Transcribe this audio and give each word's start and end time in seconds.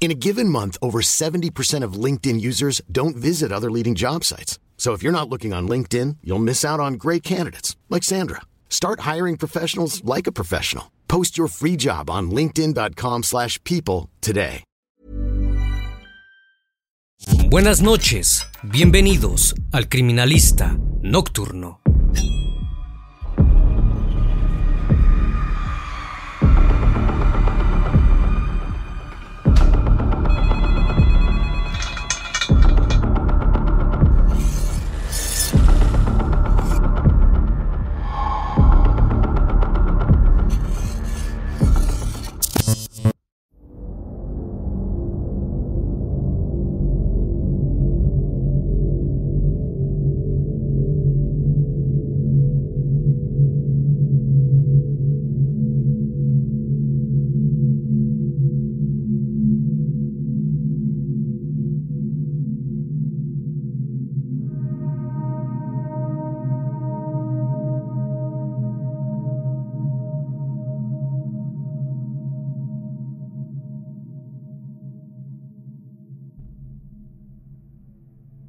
In 0.00 0.10
a 0.10 0.14
given 0.14 0.48
month, 0.48 0.78
over 0.80 1.00
70% 1.00 1.82
of 1.82 2.04
LinkedIn 2.04 2.40
users 2.40 2.80
don't 2.90 3.16
visit 3.16 3.52
other 3.52 3.70
leading 3.70 3.94
job 3.94 4.24
sites. 4.24 4.58
So 4.78 4.94
if 4.94 5.02
you're 5.02 5.12
not 5.12 5.28
looking 5.28 5.52
on 5.52 5.68
LinkedIn, 5.68 6.18
you'll 6.22 6.38
miss 6.38 6.64
out 6.64 6.80
on 6.80 6.94
great 6.94 7.22
candidates 7.22 7.76
like 7.90 8.04
Sandra. 8.04 8.42
Start 8.70 9.00
hiring 9.00 9.36
professionals 9.36 10.02
like 10.04 10.26
a 10.26 10.32
professional. 10.32 10.92
Post 11.08 11.36
your 11.36 11.48
free 11.48 11.76
job 11.76 12.08
on 12.08 12.30
linkedin.com/people 12.30 14.08
today. 14.20 14.62
Buenas 17.50 17.80
noches. 17.80 18.46
Bienvenidos 18.62 19.54
al 19.72 19.88
Criminalista 19.88 20.78
Nocturno. 21.02 21.80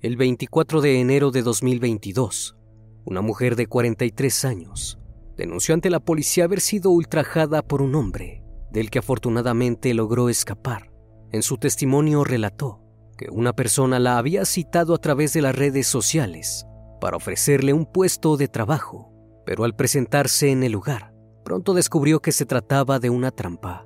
El 0.02 0.16
24 0.16 0.80
de 0.80 1.02
enero 1.02 1.30
de 1.30 1.42
2022, 1.42 2.56
una 3.04 3.20
mujer 3.20 3.58
de 3.58 3.68
43 3.68 4.46
años 4.46 4.98
denunció 5.36 5.74
ante 5.74 5.90
la 5.90 6.00
policía 6.00 6.46
haber 6.46 6.62
sido 6.62 6.92
ultrajada 6.92 7.62
por 7.62 7.82
un 7.82 7.96
hombre, 7.96 8.42
del 8.72 8.92
que 8.92 9.00
afortunadamente 9.00 9.94
logró 9.94 10.30
escapar. 10.30 10.90
En 11.34 11.44
su 11.44 11.58
testimonio 11.58 12.24
relató 12.24 12.80
que 13.18 13.28
una 13.30 13.52
persona 13.52 14.00
la 14.00 14.18
había 14.18 14.46
citado 14.46 14.94
a 14.96 15.00
través 15.00 15.34
de 15.34 15.42
las 15.42 15.54
redes 15.54 15.88
sociales 15.88 16.66
para 17.02 17.18
ofrecerle 17.18 17.74
un 17.74 17.86
puesto 17.86 18.38
de 18.38 18.48
trabajo, 18.48 19.12
pero 19.46 19.66
al 19.66 19.76
presentarse 19.76 20.50
en 20.50 20.64
el 20.64 20.72
lugar, 20.72 21.14
pronto 21.44 21.74
descubrió 21.74 22.22
que 22.22 22.31
se 22.31 22.46
trataba 22.46 23.00
de 23.00 23.10
una 23.10 23.31
trampa, 23.31 23.86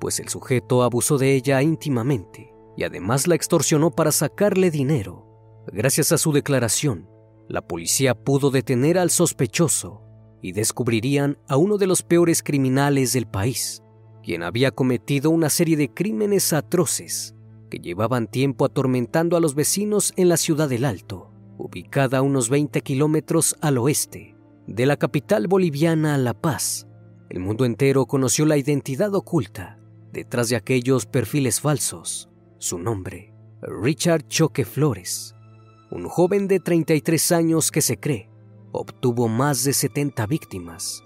pues 0.00 0.18
el 0.18 0.30
sujeto 0.30 0.82
abusó 0.82 1.18
de 1.18 1.34
ella 1.34 1.60
íntimamente 1.60 2.54
y 2.74 2.84
además 2.84 3.26
la 3.26 3.34
extorsionó 3.34 3.90
para 3.90 4.12
sacarle 4.12 4.70
dinero 4.70 5.28
Gracias 5.70 6.12
a 6.12 6.18
su 6.18 6.32
declaración, 6.32 7.08
la 7.48 7.62
policía 7.62 8.14
pudo 8.14 8.50
detener 8.50 8.98
al 8.98 9.10
sospechoso 9.10 10.02
y 10.40 10.52
descubrirían 10.52 11.38
a 11.48 11.56
uno 11.56 11.78
de 11.78 11.86
los 11.86 12.02
peores 12.02 12.42
criminales 12.42 13.12
del 13.12 13.26
país, 13.26 13.82
quien 14.24 14.42
había 14.42 14.72
cometido 14.72 15.30
una 15.30 15.50
serie 15.50 15.76
de 15.76 15.92
crímenes 15.92 16.52
atroces 16.52 17.34
que 17.70 17.78
llevaban 17.78 18.26
tiempo 18.26 18.64
atormentando 18.64 19.36
a 19.36 19.40
los 19.40 19.54
vecinos 19.54 20.12
en 20.16 20.28
la 20.28 20.36
ciudad 20.36 20.68
del 20.68 20.84
Alto, 20.84 21.30
ubicada 21.58 22.18
a 22.18 22.22
unos 22.22 22.48
20 22.48 22.80
kilómetros 22.82 23.56
al 23.60 23.78
oeste 23.78 24.36
de 24.66 24.86
la 24.86 24.96
capital 24.96 25.46
boliviana 25.46 26.18
La 26.18 26.34
Paz. 26.34 26.86
El 27.30 27.40
mundo 27.40 27.64
entero 27.64 28.06
conoció 28.06 28.46
la 28.46 28.56
identidad 28.56 29.14
oculta 29.14 29.78
detrás 30.12 30.48
de 30.48 30.56
aquellos 30.56 31.06
perfiles 31.06 31.60
falsos. 31.60 32.28
Su 32.58 32.78
nombre, 32.78 33.32
Richard 33.62 34.26
Choque 34.28 34.64
Flores, 34.64 35.31
un 35.92 36.08
joven 36.08 36.48
de 36.48 36.58
33 36.58 37.32
años 37.32 37.70
que 37.70 37.82
se 37.82 38.00
cree 38.00 38.30
obtuvo 38.72 39.28
más 39.28 39.62
de 39.62 39.74
70 39.74 40.24
víctimas. 40.26 41.04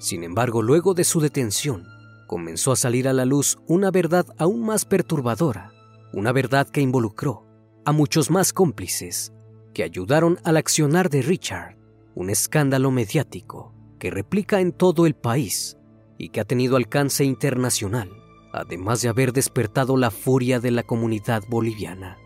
Sin 0.00 0.24
embargo, 0.24 0.60
luego 0.60 0.92
de 0.94 1.04
su 1.04 1.20
detención, 1.20 1.86
comenzó 2.26 2.72
a 2.72 2.76
salir 2.76 3.06
a 3.06 3.12
la 3.12 3.24
luz 3.24 3.58
una 3.68 3.92
verdad 3.92 4.26
aún 4.38 4.66
más 4.66 4.84
perturbadora, 4.84 5.72
una 6.12 6.32
verdad 6.32 6.68
que 6.68 6.80
involucró 6.80 7.46
a 7.84 7.92
muchos 7.92 8.28
más 8.28 8.52
cómplices 8.52 9.32
que 9.72 9.84
ayudaron 9.84 10.40
al 10.42 10.56
accionar 10.56 11.08
de 11.08 11.22
Richard, 11.22 11.76
un 12.16 12.28
escándalo 12.28 12.90
mediático 12.90 13.72
que 14.00 14.10
replica 14.10 14.60
en 14.60 14.72
todo 14.72 15.06
el 15.06 15.14
país 15.14 15.78
y 16.18 16.30
que 16.30 16.40
ha 16.40 16.44
tenido 16.44 16.76
alcance 16.76 17.22
internacional, 17.22 18.10
además 18.52 19.00
de 19.00 19.10
haber 19.10 19.32
despertado 19.32 19.96
la 19.96 20.10
furia 20.10 20.58
de 20.58 20.72
la 20.72 20.82
comunidad 20.82 21.44
boliviana. 21.48 22.18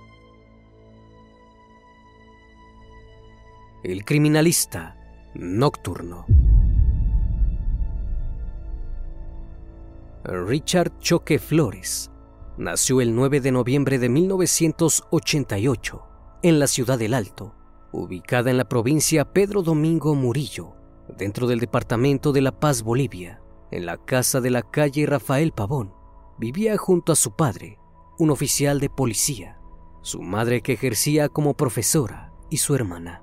El 3.87 4.05
criminalista 4.05 4.97
nocturno. 5.37 6.27
Richard 10.25 10.99
Choque 10.99 11.39
Flores 11.39 12.11
nació 12.59 13.01
el 13.01 13.15
9 13.15 13.41
de 13.41 13.53
noviembre 13.53 14.01
de 14.01 14.09
1988 14.09 16.03
en 16.43 16.59
la 16.59 16.67
ciudad 16.67 16.99
del 16.99 17.15
Alto, 17.15 17.55
ubicada 17.93 18.51
en 18.51 18.57
la 18.57 18.69
provincia 18.69 19.33
Pedro 19.33 19.63
Domingo 19.63 20.17
Murillo, 20.17 20.75
dentro 21.17 21.47
del 21.47 21.61
departamento 21.61 22.33
de 22.33 22.41
La 22.41 22.59
Paz, 22.59 22.83
Bolivia, 22.83 23.41
en 23.71 23.87
la 23.87 23.99
casa 23.99 24.41
de 24.41 24.51
la 24.51 24.63
calle 24.63 25.07
Rafael 25.07 25.53
Pavón. 25.53 25.95
Vivía 26.41 26.77
junto 26.77 27.13
a 27.13 27.15
su 27.15 27.37
padre, 27.37 27.79
un 28.19 28.31
oficial 28.31 28.81
de 28.81 28.91
policía, 28.91 29.61
su 30.03 30.23
madre 30.23 30.61
que 30.61 30.73
ejercía 30.73 31.29
como 31.29 31.55
profesora 31.55 32.33
y 32.51 32.57
su 32.57 32.75
hermana. 32.75 33.23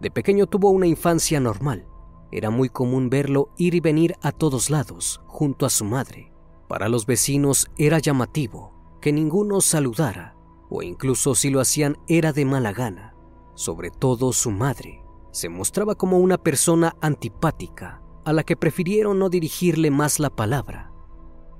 De 0.00 0.10
pequeño 0.10 0.46
tuvo 0.46 0.70
una 0.70 0.86
infancia 0.86 1.40
normal. 1.40 1.86
Era 2.32 2.50
muy 2.50 2.68
común 2.68 3.10
verlo 3.10 3.50
ir 3.56 3.74
y 3.74 3.80
venir 3.80 4.16
a 4.22 4.32
todos 4.32 4.70
lados, 4.70 5.20
junto 5.26 5.66
a 5.66 5.70
su 5.70 5.84
madre. 5.84 6.32
Para 6.68 6.88
los 6.88 7.04
vecinos 7.04 7.70
era 7.76 7.98
llamativo 7.98 8.72
que 9.00 9.12
ninguno 9.12 9.60
saludara 9.60 10.36
o 10.70 10.82
incluso 10.82 11.34
si 11.34 11.50
lo 11.50 11.60
hacían 11.60 11.98
era 12.06 12.32
de 12.32 12.44
mala 12.44 12.72
gana. 12.72 13.14
Sobre 13.54 13.90
todo 13.90 14.32
su 14.32 14.50
madre 14.50 15.02
se 15.32 15.48
mostraba 15.48 15.96
como 15.96 16.18
una 16.18 16.38
persona 16.38 16.96
antipática 17.00 18.02
a 18.24 18.32
la 18.32 18.44
que 18.44 18.56
prefirieron 18.56 19.18
no 19.18 19.28
dirigirle 19.28 19.90
más 19.90 20.18
la 20.18 20.30
palabra. 20.30 20.92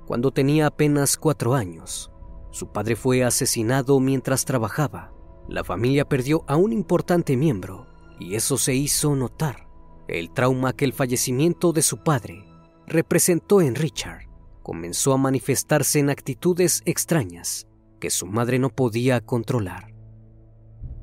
Cuando 0.05 0.31
tenía 0.31 0.67
apenas 0.67 1.17
cuatro 1.17 1.53
años, 1.53 2.11
su 2.51 2.71
padre 2.71 2.95
fue 2.95 3.23
asesinado 3.23 3.99
mientras 3.99 4.45
trabajaba. 4.45 5.13
La 5.47 5.63
familia 5.63 6.07
perdió 6.07 6.43
a 6.47 6.55
un 6.55 6.71
importante 6.71 7.35
miembro 7.35 7.90
y 8.21 8.35
eso 8.35 8.57
se 8.57 8.75
hizo 8.75 9.15
notar. 9.15 9.67
El 10.07 10.31
trauma 10.31 10.73
que 10.73 10.85
el 10.85 10.93
fallecimiento 10.93 11.73
de 11.73 11.81
su 11.81 12.03
padre 12.03 12.45
representó 12.85 13.61
en 13.61 13.73
Richard 13.73 14.27
comenzó 14.61 15.13
a 15.13 15.17
manifestarse 15.17 15.99
en 15.99 16.11
actitudes 16.11 16.83
extrañas 16.85 17.67
que 17.99 18.11
su 18.11 18.27
madre 18.27 18.59
no 18.59 18.69
podía 18.69 19.21
controlar. 19.21 19.91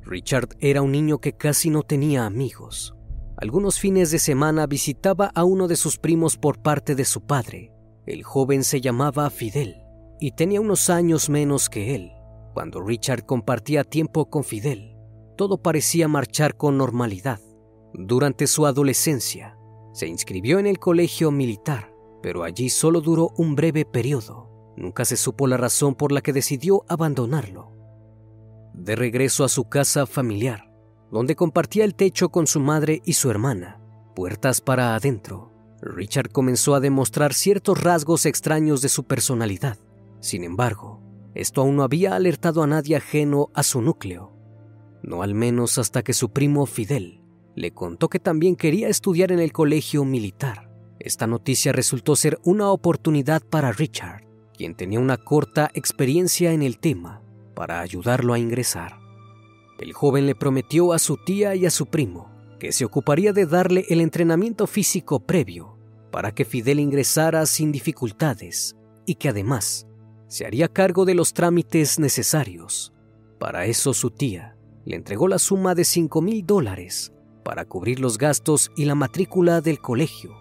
Richard 0.02 0.50
era 0.60 0.80
un 0.80 0.92
niño 0.92 1.18
que 1.18 1.32
casi 1.32 1.70
no 1.70 1.82
tenía 1.82 2.24
amigos. 2.24 2.94
Algunos 3.36 3.80
fines 3.80 4.10
de 4.10 4.20
semana 4.20 4.66
visitaba 4.66 5.32
a 5.34 5.44
uno 5.44 5.66
de 5.66 5.76
sus 5.76 5.98
primos 5.98 6.36
por 6.36 6.62
parte 6.62 6.94
de 6.94 7.04
su 7.04 7.22
padre. 7.22 7.72
El 8.06 8.22
joven 8.22 8.62
se 8.62 8.80
llamaba 8.80 9.28
Fidel 9.30 9.76
y 10.20 10.32
tenía 10.32 10.60
unos 10.60 10.88
años 10.88 11.28
menos 11.28 11.68
que 11.68 11.94
él. 11.96 12.12
Cuando 12.54 12.80
Richard 12.80 13.26
compartía 13.26 13.84
tiempo 13.84 14.30
con 14.30 14.44
Fidel, 14.44 14.87
todo 15.38 15.62
parecía 15.62 16.08
marchar 16.08 16.56
con 16.56 16.76
normalidad. 16.76 17.40
Durante 17.94 18.48
su 18.48 18.66
adolescencia, 18.66 19.56
se 19.92 20.08
inscribió 20.08 20.58
en 20.58 20.66
el 20.66 20.80
colegio 20.80 21.30
militar, 21.30 21.94
pero 22.20 22.42
allí 22.42 22.68
solo 22.68 23.00
duró 23.00 23.30
un 23.36 23.54
breve 23.54 23.84
periodo. 23.84 24.50
Nunca 24.76 25.04
se 25.04 25.16
supo 25.16 25.46
la 25.46 25.56
razón 25.56 25.94
por 25.94 26.10
la 26.10 26.22
que 26.22 26.32
decidió 26.32 26.84
abandonarlo. 26.88 27.72
De 28.74 28.96
regreso 28.96 29.44
a 29.44 29.48
su 29.48 29.68
casa 29.68 30.06
familiar, 30.06 30.72
donde 31.12 31.36
compartía 31.36 31.84
el 31.84 31.94
techo 31.94 32.30
con 32.30 32.48
su 32.48 32.58
madre 32.58 33.00
y 33.04 33.12
su 33.12 33.30
hermana, 33.30 33.80
puertas 34.16 34.60
para 34.60 34.96
adentro, 34.96 35.52
Richard 35.80 36.30
comenzó 36.30 36.74
a 36.74 36.80
demostrar 36.80 37.32
ciertos 37.32 37.80
rasgos 37.80 38.26
extraños 38.26 38.82
de 38.82 38.88
su 38.88 39.04
personalidad. 39.04 39.78
Sin 40.18 40.42
embargo, 40.42 41.00
esto 41.34 41.60
aún 41.60 41.76
no 41.76 41.84
había 41.84 42.16
alertado 42.16 42.64
a 42.64 42.66
nadie 42.66 42.96
ajeno 42.96 43.50
a 43.54 43.62
su 43.62 43.80
núcleo, 43.80 44.37
no 45.08 45.22
al 45.22 45.34
menos 45.34 45.78
hasta 45.78 46.02
que 46.02 46.12
su 46.12 46.30
primo 46.30 46.66
Fidel 46.66 47.20
le 47.56 47.72
contó 47.72 48.08
que 48.08 48.20
también 48.20 48.54
quería 48.54 48.88
estudiar 48.88 49.32
en 49.32 49.40
el 49.40 49.52
colegio 49.52 50.04
militar. 50.04 50.70
Esta 51.00 51.26
noticia 51.26 51.72
resultó 51.72 52.14
ser 52.14 52.38
una 52.44 52.70
oportunidad 52.70 53.42
para 53.42 53.72
Richard, 53.72 54.24
quien 54.56 54.76
tenía 54.76 55.00
una 55.00 55.16
corta 55.16 55.70
experiencia 55.74 56.52
en 56.52 56.62
el 56.62 56.78
tema, 56.78 57.22
para 57.54 57.80
ayudarlo 57.80 58.34
a 58.34 58.38
ingresar. 58.38 59.00
El 59.80 59.92
joven 59.92 60.26
le 60.26 60.34
prometió 60.34 60.92
a 60.92 60.98
su 60.98 61.16
tía 61.16 61.54
y 61.54 61.66
a 61.66 61.70
su 61.70 61.86
primo 61.86 62.30
que 62.60 62.72
se 62.72 62.84
ocuparía 62.84 63.32
de 63.32 63.46
darle 63.46 63.86
el 63.88 64.00
entrenamiento 64.00 64.66
físico 64.66 65.20
previo 65.20 65.78
para 66.10 66.32
que 66.32 66.44
Fidel 66.44 66.80
ingresara 66.80 67.46
sin 67.46 67.70
dificultades 67.72 68.76
y 69.06 69.14
que 69.14 69.28
además 69.28 69.86
se 70.26 70.44
haría 70.44 70.68
cargo 70.68 71.04
de 71.04 71.14
los 71.14 71.32
trámites 71.32 71.98
necesarios. 71.98 72.92
Para 73.38 73.66
eso 73.66 73.94
su 73.94 74.10
tía 74.10 74.57
le 74.88 74.96
entregó 74.96 75.28
la 75.28 75.38
suma 75.38 75.74
de 75.74 75.84
5 75.84 76.22
mil 76.22 76.46
dólares 76.46 77.12
para 77.44 77.66
cubrir 77.66 78.00
los 78.00 78.16
gastos 78.16 78.72
y 78.74 78.86
la 78.86 78.94
matrícula 78.94 79.60
del 79.60 79.80
colegio. 79.80 80.34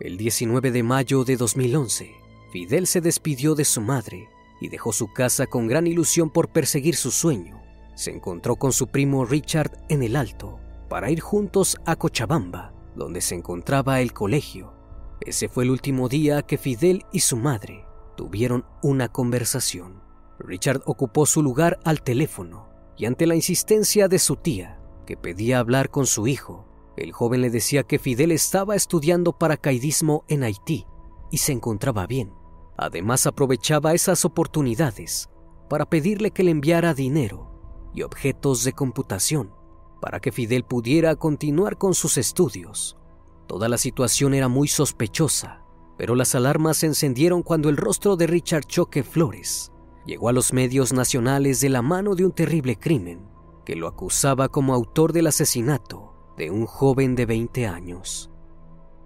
El 0.00 0.16
19 0.16 0.72
de 0.72 0.82
mayo 0.82 1.22
de 1.22 1.36
2011, 1.36 2.10
Fidel 2.52 2.88
se 2.88 3.00
despidió 3.00 3.54
de 3.54 3.64
su 3.64 3.80
madre 3.80 4.28
y 4.60 4.70
dejó 4.70 4.92
su 4.92 5.12
casa 5.12 5.46
con 5.46 5.68
gran 5.68 5.86
ilusión 5.86 6.30
por 6.30 6.48
perseguir 6.48 6.96
su 6.96 7.12
sueño. 7.12 7.62
Se 7.94 8.10
encontró 8.10 8.56
con 8.56 8.72
su 8.72 8.88
primo 8.88 9.24
Richard 9.24 9.70
en 9.88 10.02
el 10.02 10.16
Alto 10.16 10.58
para 10.88 11.12
ir 11.12 11.20
juntos 11.20 11.76
a 11.86 11.94
Cochabamba, 11.94 12.74
donde 12.96 13.20
se 13.20 13.36
encontraba 13.36 14.00
el 14.00 14.12
colegio. 14.12 14.74
Ese 15.20 15.48
fue 15.48 15.62
el 15.62 15.70
último 15.70 16.08
día 16.08 16.42
que 16.42 16.58
Fidel 16.58 17.04
y 17.12 17.20
su 17.20 17.36
madre 17.36 17.84
tuvieron 18.16 18.64
una 18.82 19.10
conversación. 19.10 20.02
Richard 20.40 20.82
ocupó 20.86 21.24
su 21.24 21.40
lugar 21.40 21.78
al 21.84 22.02
teléfono 22.02 22.69
y 23.00 23.06
ante 23.06 23.26
la 23.26 23.34
insistencia 23.34 24.08
de 24.08 24.18
su 24.18 24.36
tía, 24.36 24.78
que 25.06 25.16
pedía 25.16 25.58
hablar 25.58 25.88
con 25.88 26.04
su 26.04 26.26
hijo, 26.26 26.66
el 26.98 27.12
joven 27.12 27.40
le 27.40 27.48
decía 27.48 27.82
que 27.82 27.98
Fidel 27.98 28.30
estaba 28.30 28.76
estudiando 28.76 29.38
paracaidismo 29.38 30.26
en 30.28 30.42
Haití 30.42 30.84
y 31.30 31.38
se 31.38 31.52
encontraba 31.52 32.06
bien. 32.06 32.34
Además 32.76 33.26
aprovechaba 33.26 33.94
esas 33.94 34.26
oportunidades 34.26 35.30
para 35.70 35.88
pedirle 35.88 36.30
que 36.30 36.44
le 36.44 36.50
enviara 36.50 36.92
dinero 36.92 37.90
y 37.94 38.02
objetos 38.02 38.64
de 38.64 38.74
computación 38.74 39.54
para 40.02 40.20
que 40.20 40.30
Fidel 40.30 40.64
pudiera 40.64 41.16
continuar 41.16 41.78
con 41.78 41.94
sus 41.94 42.18
estudios. 42.18 42.98
Toda 43.46 43.70
la 43.70 43.78
situación 43.78 44.34
era 44.34 44.48
muy 44.48 44.68
sospechosa 44.68 45.60
pero 46.00 46.14
las 46.14 46.34
alarmas 46.34 46.78
se 46.78 46.86
encendieron 46.86 47.42
cuando 47.42 47.68
el 47.68 47.76
rostro 47.76 48.16
de 48.16 48.26
Richard 48.26 48.64
Choque 48.64 49.02
Flores 49.02 49.70
llegó 50.10 50.28
a 50.28 50.32
los 50.32 50.52
medios 50.52 50.92
nacionales 50.92 51.60
de 51.60 51.68
la 51.68 51.82
mano 51.82 52.16
de 52.16 52.24
un 52.24 52.32
terrible 52.32 52.74
crimen 52.74 53.28
que 53.64 53.76
lo 53.76 53.86
acusaba 53.86 54.48
como 54.48 54.74
autor 54.74 55.12
del 55.12 55.28
asesinato 55.28 56.34
de 56.36 56.50
un 56.50 56.66
joven 56.66 57.14
de 57.14 57.26
20 57.26 57.68
años. 57.68 58.28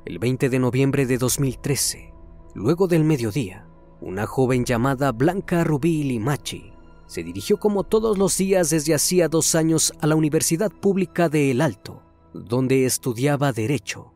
El 0.06 0.18
20 0.18 0.48
de 0.48 0.58
noviembre 0.58 1.04
de 1.04 1.18
2013, 1.18 2.14
luego 2.54 2.88
del 2.88 3.04
mediodía, 3.04 3.68
una 4.00 4.26
joven 4.26 4.64
llamada 4.64 5.12
Blanca 5.12 5.62
Rubí 5.62 6.04
Limachi 6.04 6.72
se 7.06 7.22
dirigió 7.22 7.58
como 7.58 7.84
todos 7.84 8.16
los 8.16 8.38
días 8.38 8.70
desde 8.70 8.94
hacía 8.94 9.28
dos 9.28 9.54
años 9.54 9.92
a 10.00 10.06
la 10.06 10.16
Universidad 10.16 10.72
Pública 10.72 11.28
de 11.28 11.50
El 11.50 11.60
Alto, 11.60 12.02
donde 12.32 12.86
estudiaba 12.86 13.52
Derecho 13.52 14.14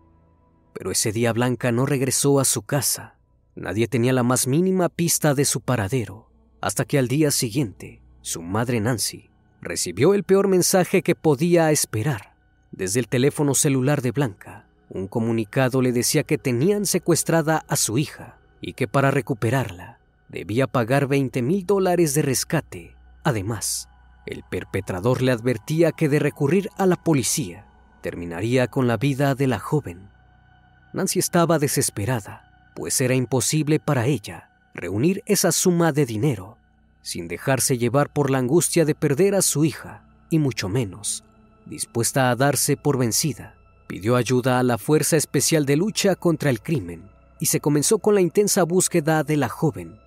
pero 0.79 0.93
ese 0.93 1.11
día 1.11 1.33
Blanca 1.33 1.73
no 1.73 1.87
regresó 1.87 2.39
a 2.39 2.45
su 2.45 2.63
casa. 2.63 3.19
Nadie 3.57 3.89
tenía 3.89 4.13
la 4.13 4.23
más 4.23 4.47
mínima 4.47 4.89
pista 4.89 5.35
de 5.35 5.45
su 5.45 5.61
paradero, 5.61 6.28
hasta 6.61 6.85
que 6.85 6.99
al 6.99 7.09
día 7.09 7.31
siguiente, 7.31 8.03
su 8.21 8.43
madre 8.43 8.81
Nancy 8.81 9.31
recibió 9.61 10.15
el 10.15 10.25
peor 10.25 10.49
mensaje 10.49 11.03
que 11.03 11.15
podía 11.15 11.71
esperar. 11.71 12.35
Desde 12.71 13.01
el 13.01 13.09
teléfono 13.09 13.55
celular 13.55 14.03
de 14.03 14.13
Blanca, 14.13 14.67
un 14.89 15.09
comunicado 15.09 15.83
le 15.83 15.93
decía 15.93 16.23
que 16.23 16.39
tenían 16.39 16.87
secuestrada 16.87 17.65
a 17.69 17.77
su 17.77 17.99
hija 17.99 18.39
y 18.61 18.75
que 18.75 18.89
para 18.89 19.11
recuperarla 19.11 19.99
debía 20.29 20.67
pagar 20.67 21.07
20 21.07 21.43
mil 21.43 21.65
dólares 21.65 22.15
de 22.15 22.23
rescate. 22.23 22.97
Además, 23.25 23.89
el 24.27 24.43
perpetrador 24.43 25.23
le 25.23 25.33
advertía 25.33 25.93
que 25.93 26.09
de 26.09 26.19
recurrir 26.19 26.71
a 26.77 26.87
la 26.87 26.97
policía 26.97 27.67
terminaría 28.03 28.69
con 28.69 28.87
la 28.87 28.97
vida 28.97 29.35
de 29.35 29.47
la 29.47 29.59
joven. 29.59 30.11
Nancy 30.93 31.19
estaba 31.19 31.59
desesperada, 31.59 32.73
pues 32.75 33.01
era 33.01 33.15
imposible 33.15 33.81
para 33.81 34.07
ella 34.07 34.51
reunir 34.75 35.23
esa 35.27 35.51
suma 35.51 35.93
de 35.93 36.07
dinero 36.07 36.58
sin 37.03 37.29
dejarse 37.29 37.79
llevar 37.79 38.13
por 38.13 38.31
la 38.31 38.39
angustia 38.39 38.85
de 38.85 38.95
perder 38.95 39.35
a 39.35 39.43
su 39.43 39.65
hija, 39.65 40.05
y 40.31 40.39
mucho 40.39 40.69
menos, 40.69 41.25
dispuesta 41.67 42.31
a 42.31 42.37
darse 42.37 42.77
por 42.77 42.99
vencida, 42.99 43.55
pidió 43.87 44.17
ayuda 44.17 44.59
a 44.59 44.63
la 44.63 44.79
Fuerza 44.79 45.17
Especial 45.17 45.67
de 45.67 45.77
Lucha 45.77 46.17
contra 46.17 46.51
el 46.51 46.61
Crimen 46.61 47.11
y 47.41 47.47
se 47.47 47.61
comenzó 47.61 47.99
con 47.99 48.15
la 48.15 48.21
intensa 48.21 48.63
búsqueda 48.65 49.23
de 49.25 49.37
la 49.37 49.49
joven. 49.49 49.99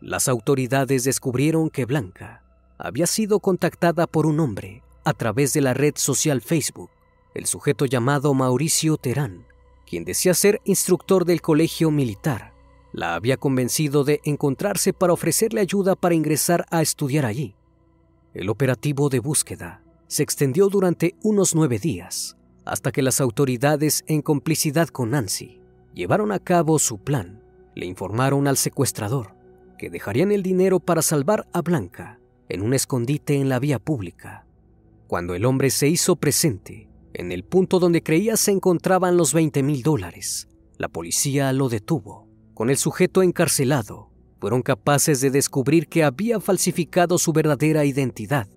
Las 0.00 0.28
autoridades 0.28 1.04
descubrieron 1.04 1.70
que 1.70 1.84
Blanca 1.84 2.42
había 2.78 3.06
sido 3.06 3.40
contactada 3.40 4.06
por 4.06 4.26
un 4.26 4.40
hombre 4.40 4.82
a 5.04 5.12
través 5.12 5.52
de 5.52 5.60
la 5.60 5.74
red 5.74 5.94
social 5.96 6.40
Facebook. 6.40 6.90
El 7.34 7.46
sujeto 7.46 7.84
llamado 7.86 8.34
Mauricio 8.34 8.96
Terán 8.96 9.48
quien 9.88 10.04
decía 10.04 10.34
ser 10.34 10.60
instructor 10.64 11.24
del 11.24 11.40
colegio 11.40 11.90
militar, 11.90 12.52
la 12.92 13.14
había 13.14 13.36
convencido 13.36 14.04
de 14.04 14.20
encontrarse 14.24 14.92
para 14.92 15.12
ofrecerle 15.12 15.60
ayuda 15.60 15.94
para 15.94 16.14
ingresar 16.14 16.66
a 16.70 16.82
estudiar 16.82 17.26
allí. 17.26 17.54
El 18.34 18.48
operativo 18.48 19.08
de 19.08 19.20
búsqueda 19.20 19.82
se 20.06 20.22
extendió 20.22 20.68
durante 20.68 21.16
unos 21.22 21.54
nueve 21.54 21.78
días, 21.78 22.36
hasta 22.64 22.92
que 22.92 23.02
las 23.02 23.20
autoridades, 23.20 24.04
en 24.06 24.22
complicidad 24.22 24.88
con 24.88 25.10
Nancy, 25.10 25.60
llevaron 25.94 26.32
a 26.32 26.38
cabo 26.38 26.78
su 26.78 26.98
plan. 26.98 27.42
Le 27.74 27.86
informaron 27.86 28.46
al 28.46 28.56
secuestrador 28.56 29.34
que 29.78 29.90
dejarían 29.90 30.32
el 30.32 30.42
dinero 30.42 30.80
para 30.80 31.02
salvar 31.02 31.46
a 31.52 31.62
Blanca 31.62 32.20
en 32.48 32.62
un 32.62 32.74
escondite 32.74 33.36
en 33.36 33.48
la 33.48 33.58
vía 33.58 33.78
pública. 33.78 34.46
Cuando 35.06 35.34
el 35.34 35.44
hombre 35.44 35.70
se 35.70 35.88
hizo 35.88 36.16
presente, 36.16 36.88
en 37.14 37.32
el 37.32 37.44
punto 37.44 37.78
donde 37.78 38.02
creía 38.02 38.36
se 38.36 38.50
encontraban 38.50 39.16
los 39.16 39.32
20 39.32 39.62
mil 39.62 39.82
dólares. 39.82 40.48
La 40.76 40.88
policía 40.88 41.52
lo 41.52 41.68
detuvo. 41.68 42.27
Con 42.58 42.70
el 42.70 42.76
sujeto 42.76 43.22
encarcelado, 43.22 44.10
fueron 44.40 44.62
capaces 44.62 45.20
de 45.20 45.30
descubrir 45.30 45.86
que 45.86 46.02
había 46.02 46.40
falsificado 46.40 47.16
su 47.16 47.32
verdadera 47.32 47.84
identidad. 47.84 48.48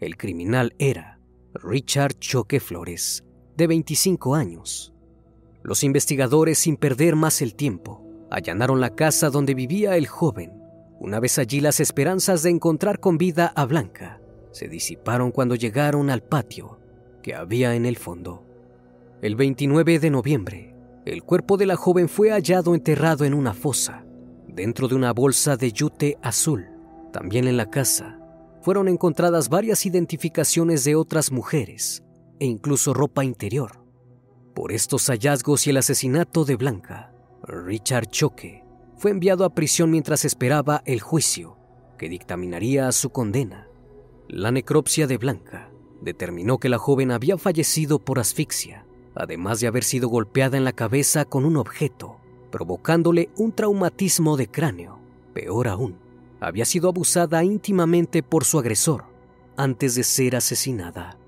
El 0.00 0.16
criminal 0.16 0.74
era 0.80 1.20
Richard 1.54 2.18
Choque 2.18 2.58
Flores, 2.58 3.22
de 3.56 3.68
25 3.68 4.34
años. 4.34 4.92
Los 5.62 5.84
investigadores, 5.84 6.58
sin 6.58 6.76
perder 6.76 7.14
más 7.14 7.42
el 7.42 7.54
tiempo, 7.54 8.04
allanaron 8.28 8.80
la 8.80 8.96
casa 8.96 9.30
donde 9.30 9.54
vivía 9.54 9.96
el 9.96 10.08
joven. 10.08 10.50
Una 10.98 11.20
vez 11.20 11.38
allí 11.38 11.60
las 11.60 11.78
esperanzas 11.78 12.42
de 12.42 12.50
encontrar 12.50 12.98
con 12.98 13.18
vida 13.18 13.52
a 13.54 13.66
Blanca 13.66 14.20
se 14.50 14.66
disiparon 14.66 15.30
cuando 15.30 15.54
llegaron 15.54 16.10
al 16.10 16.24
patio 16.24 16.80
que 17.22 17.36
había 17.36 17.76
en 17.76 17.86
el 17.86 17.98
fondo. 17.98 18.44
El 19.22 19.36
29 19.36 20.00
de 20.00 20.10
noviembre, 20.10 20.73
el 21.04 21.22
cuerpo 21.22 21.56
de 21.56 21.66
la 21.66 21.76
joven 21.76 22.08
fue 22.08 22.30
hallado 22.30 22.74
enterrado 22.74 23.24
en 23.24 23.34
una 23.34 23.52
fosa, 23.52 24.06
dentro 24.48 24.88
de 24.88 24.94
una 24.94 25.12
bolsa 25.12 25.56
de 25.56 25.70
yute 25.70 26.16
azul. 26.22 26.66
También 27.12 27.46
en 27.46 27.56
la 27.56 27.68
casa 27.68 28.18
fueron 28.62 28.88
encontradas 28.88 29.50
varias 29.50 29.84
identificaciones 29.84 30.84
de 30.84 30.96
otras 30.96 31.30
mujeres 31.30 32.02
e 32.40 32.46
incluso 32.46 32.94
ropa 32.94 33.24
interior. 33.24 33.84
Por 34.54 34.72
estos 34.72 35.08
hallazgos 35.08 35.66
y 35.66 35.70
el 35.70 35.76
asesinato 35.76 36.44
de 36.44 36.56
Blanca, 36.56 37.12
Richard 37.42 38.06
Choque 38.06 38.64
fue 38.96 39.10
enviado 39.10 39.44
a 39.44 39.54
prisión 39.54 39.90
mientras 39.90 40.24
esperaba 40.24 40.82
el 40.86 41.00
juicio 41.00 41.58
que 41.98 42.08
dictaminaría 42.08 42.90
su 42.92 43.10
condena. 43.10 43.68
La 44.28 44.50
necropsia 44.50 45.06
de 45.06 45.18
Blanca 45.18 45.70
determinó 46.00 46.58
que 46.58 46.70
la 46.70 46.78
joven 46.78 47.10
había 47.10 47.36
fallecido 47.36 47.98
por 47.98 48.18
asfixia, 48.18 48.86
además 49.14 49.60
de 49.60 49.66
haber 49.66 49.84
sido 49.84 50.08
golpeada 50.08 50.56
en 50.56 50.64
la 50.64 50.72
cabeza 50.72 51.24
con 51.24 51.44
un 51.44 51.56
objeto, 51.56 52.20
provocándole 52.50 53.30
un 53.36 53.52
traumatismo 53.52 54.36
de 54.36 54.48
cráneo. 54.48 54.98
Peor 55.32 55.68
aún, 55.68 55.96
había 56.40 56.64
sido 56.64 56.88
abusada 56.88 57.42
íntimamente 57.44 58.22
por 58.22 58.44
su 58.44 58.58
agresor 58.58 59.04
antes 59.56 59.94
de 59.94 60.04
ser 60.04 60.36
asesinada. 60.36 61.18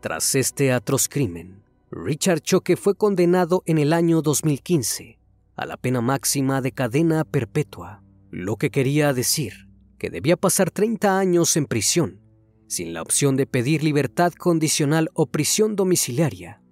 Tras 0.00 0.34
este 0.34 0.72
atroz 0.72 1.08
crimen, 1.08 1.62
Richard 1.90 2.40
Choque 2.40 2.76
fue 2.76 2.94
condenado 2.94 3.62
en 3.66 3.78
el 3.78 3.92
año 3.92 4.22
2015 4.22 5.18
a 5.56 5.66
la 5.66 5.76
pena 5.76 6.00
máxima 6.00 6.62
de 6.62 6.72
cadena 6.72 7.24
perpetua, 7.24 8.02
lo 8.30 8.56
que 8.56 8.70
quería 8.70 9.12
decir 9.12 9.68
que 9.98 10.08
debía 10.08 10.38
pasar 10.38 10.70
30 10.70 11.18
años 11.18 11.54
en 11.58 11.66
prisión, 11.66 12.20
sin 12.66 12.94
la 12.94 13.02
opción 13.02 13.36
de 13.36 13.46
pedir 13.46 13.84
libertad 13.84 14.32
condicional 14.32 15.10
o 15.12 15.26
prisión 15.26 15.76
domiciliaria. 15.76 16.62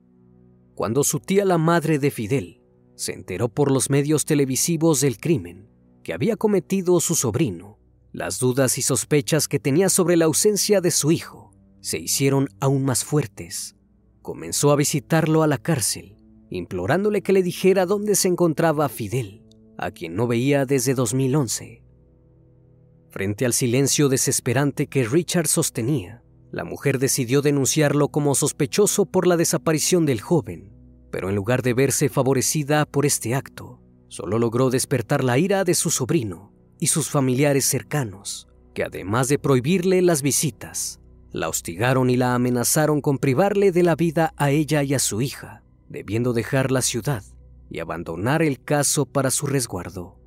Cuando 0.79 1.03
su 1.03 1.19
tía, 1.19 1.45
la 1.45 1.59
madre 1.59 1.99
de 1.99 2.13
Fidel, 2.13 2.63
se 2.95 3.13
enteró 3.13 3.49
por 3.49 3.73
los 3.73 3.91
medios 3.91 4.25
televisivos 4.25 5.01
del 5.01 5.19
crimen 5.19 5.69
que 6.05 6.13
había 6.13 6.37
cometido 6.37 7.01
su 7.01 7.17
sobrino, 7.17 7.81
las 8.13 8.39
dudas 8.39 8.79
y 8.79 8.83
sospechas 8.83 9.49
que 9.49 9.59
tenía 9.59 9.89
sobre 9.89 10.17
la 10.17 10.27
ausencia 10.27 10.81
de 10.81 10.93
su 10.93 11.11
hijo 11.11 11.53
se 11.81 11.99
hicieron 11.99 12.47
aún 12.61 12.85
más 12.85 13.05
fuertes. 13.05 13.75
Comenzó 14.23 14.71
a 14.71 14.77
visitarlo 14.77 15.43
a 15.43 15.49
la 15.49 15.59
cárcel, 15.59 16.15
implorándole 16.49 17.23
que 17.23 17.33
le 17.33 17.43
dijera 17.43 17.85
dónde 17.85 18.15
se 18.15 18.29
encontraba 18.29 18.89
Fidel, 18.89 19.43
a 19.79 19.91
quien 19.91 20.15
no 20.15 20.29
veía 20.29 20.65
desde 20.65 20.95
2011. 20.95 21.83
Frente 23.11 23.45
al 23.45 23.53
silencio 23.53 24.09
desesperante 24.09 24.87
que 24.87 25.03
Richard 25.03 25.49
sostenía, 25.49 26.23
la 26.51 26.65
mujer 26.65 26.99
decidió 26.99 27.43
denunciarlo 27.43 28.09
como 28.09 28.35
sospechoso 28.35 29.07
por 29.07 29.27
la 29.27 29.37
desaparición 29.37 30.07
del 30.07 30.21
joven, 30.21 30.73
pero 31.11 31.29
en 31.29 31.37
lugar 31.37 31.63
de 31.63 31.75
verse 31.75 32.09
favorecida 32.09 32.87
por 32.87 33.07
este 33.07 33.35
acto, 33.35 33.81
solo 34.09 34.39
logró 34.39 34.71
despertar 34.71 35.25
la 35.25 35.39
ira 35.39 35.65
de 35.65 35.75
su 35.75 35.91
sobrino 35.91 36.53
y 36.81 36.89
sus 36.89 37.11
familiares 37.11 37.65
cercanos, 37.65 38.49
que 38.75 38.85
además 38.85 39.29
de 39.29 39.39
prohibirle 39.39 40.01
las 40.03 40.23
visitas, 40.23 41.01
la 41.31 41.49
hostigaron 41.49 42.09
y 42.09 42.17
la 42.17 42.35
amenazaron 42.35 43.01
con 43.01 43.19
privarle 43.19 43.73
de 43.73 43.83
la 43.83 43.95
vida 43.95 44.33
a 44.37 44.51
ella 44.51 44.83
y 44.83 44.95
a 44.95 44.99
su 44.99 45.21
hija, 45.21 45.63
debiendo 45.89 46.33
dejar 46.33 46.71
la 46.71 46.83
ciudad 46.83 47.23
y 47.71 47.81
abandonar 47.81 48.43
el 48.43 48.63
caso 48.63 49.05
para 49.05 49.31
su 49.31 49.47
resguardo. 49.47 50.19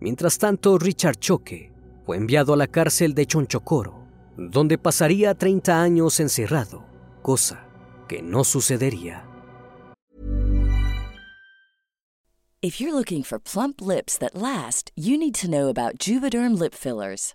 Mientras 0.00 0.38
tanto, 0.38 0.78
Richard 0.78 1.16
Choque 1.16 1.72
fue 2.04 2.16
enviado 2.16 2.52
a 2.52 2.56
la 2.56 2.68
cárcel 2.68 3.14
de 3.14 3.26
Chonchocoro, 3.26 4.05
donde 4.36 4.78
pasaría 4.78 5.34
30 5.34 5.82
años 5.82 6.20
encerrado, 6.20 6.84
cosa 7.22 7.64
que 8.08 8.22
no 8.22 8.44
sucedería. 8.44 9.24
If 12.62 12.80
you're 12.80 12.94
looking 12.94 13.22
for 13.22 13.38
plump 13.38 13.80
lips 13.80 14.18
that 14.18 14.34
last, 14.34 14.90
you 14.96 15.16
need 15.16 15.34
to 15.36 15.48
know 15.48 15.68
about 15.68 15.98
Juvederm 15.98 16.58
lip 16.58 16.74
fillers. 16.74 17.34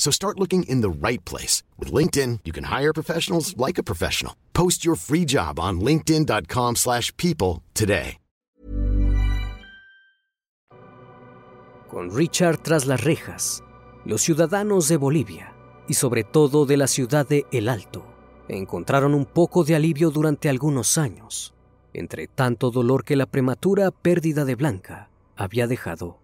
So 0.00 0.10
start 0.10 0.40
looking 0.40 0.62
in 0.62 0.80
the 0.80 0.88
right 0.88 1.22
place. 1.26 1.62
With 1.78 1.92
LinkedIn, 1.92 2.40
you 2.46 2.52
can 2.52 2.64
hire 2.64 2.94
professionals 2.94 3.54
like 3.58 3.78
a 3.78 3.82
professional. 3.82 4.34
Post 4.54 4.82
your 4.82 4.96
free 4.96 5.26
job 5.26 5.60
on 5.60 5.80
linkedin.com 5.80 6.76
slash 6.76 7.14
people 7.18 7.62
today. 7.74 8.16
Con 11.90 12.08
Richard 12.14 12.62
tras 12.62 12.86
las 12.86 13.04
rejas, 13.04 13.62
los 14.06 14.22
ciudadanos 14.22 14.88
de 14.88 14.96
Bolivia, 14.96 15.52
y 15.88 15.94
sobre 15.94 16.24
todo 16.24 16.64
de 16.64 16.76
la 16.76 16.86
ciudad 16.86 17.28
de 17.28 17.46
El 17.52 17.68
Alto, 17.68 18.06
encontraron 18.48 19.12
un 19.12 19.26
poco 19.26 19.64
de 19.64 19.74
alivio 19.74 20.10
durante 20.10 20.48
algunos 20.48 20.96
años, 20.96 21.52
entre 21.92 22.26
tanto 22.26 22.70
dolor 22.70 23.04
que 23.04 23.16
la 23.16 23.26
prematura 23.26 23.90
pérdida 23.90 24.46
de 24.46 24.54
Blanca 24.54 25.10
había 25.36 25.66
dejado. 25.66 26.20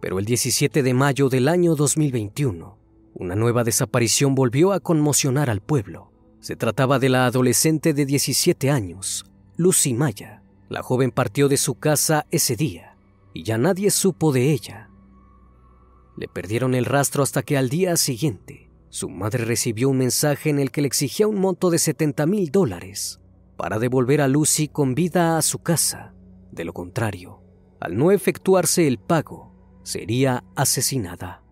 Pero 0.00 0.18
el 0.18 0.24
17 0.24 0.82
de 0.82 0.94
mayo 0.94 1.28
del 1.28 1.48
año 1.48 1.74
2021, 1.74 2.78
una 3.14 3.34
nueva 3.34 3.64
desaparición 3.64 4.34
volvió 4.34 4.72
a 4.72 4.80
conmocionar 4.80 5.50
al 5.50 5.60
pueblo. 5.60 6.12
Se 6.40 6.54
trataba 6.54 6.98
de 6.98 7.08
la 7.08 7.26
adolescente 7.26 7.94
de 7.94 8.06
17 8.06 8.70
años, 8.70 9.26
Lucy 9.56 9.94
Maya. 9.94 10.42
La 10.68 10.82
joven 10.82 11.10
partió 11.10 11.48
de 11.48 11.56
su 11.56 11.74
casa 11.74 12.26
ese 12.30 12.54
día 12.54 12.96
y 13.34 13.42
ya 13.42 13.58
nadie 13.58 13.90
supo 13.90 14.32
de 14.32 14.52
ella. 14.52 14.90
Le 16.16 16.28
perdieron 16.28 16.74
el 16.74 16.84
rastro 16.84 17.22
hasta 17.22 17.42
que 17.42 17.56
al 17.56 17.68
día 17.68 17.96
siguiente 17.96 18.70
su 18.90 19.08
madre 19.08 19.44
recibió 19.44 19.88
un 19.88 19.98
mensaje 19.98 20.50
en 20.50 20.58
el 20.58 20.70
que 20.70 20.80
le 20.80 20.86
exigía 20.86 21.26
un 21.26 21.40
monto 21.40 21.70
de 21.70 21.78
70 21.78 22.26
mil 22.26 22.50
dólares 22.50 23.20
para 23.56 23.78
devolver 23.78 24.20
a 24.20 24.28
Lucy 24.28 24.68
con 24.68 24.94
vida 24.94 25.36
a 25.36 25.42
su 25.42 25.58
casa. 25.58 26.14
De 26.52 26.64
lo 26.64 26.72
contrario, 26.72 27.42
al 27.80 27.96
no 27.96 28.12
efectuarse 28.12 28.86
el 28.86 28.98
pago, 28.98 29.47
sería 29.88 30.44
asesinada. 30.54 31.42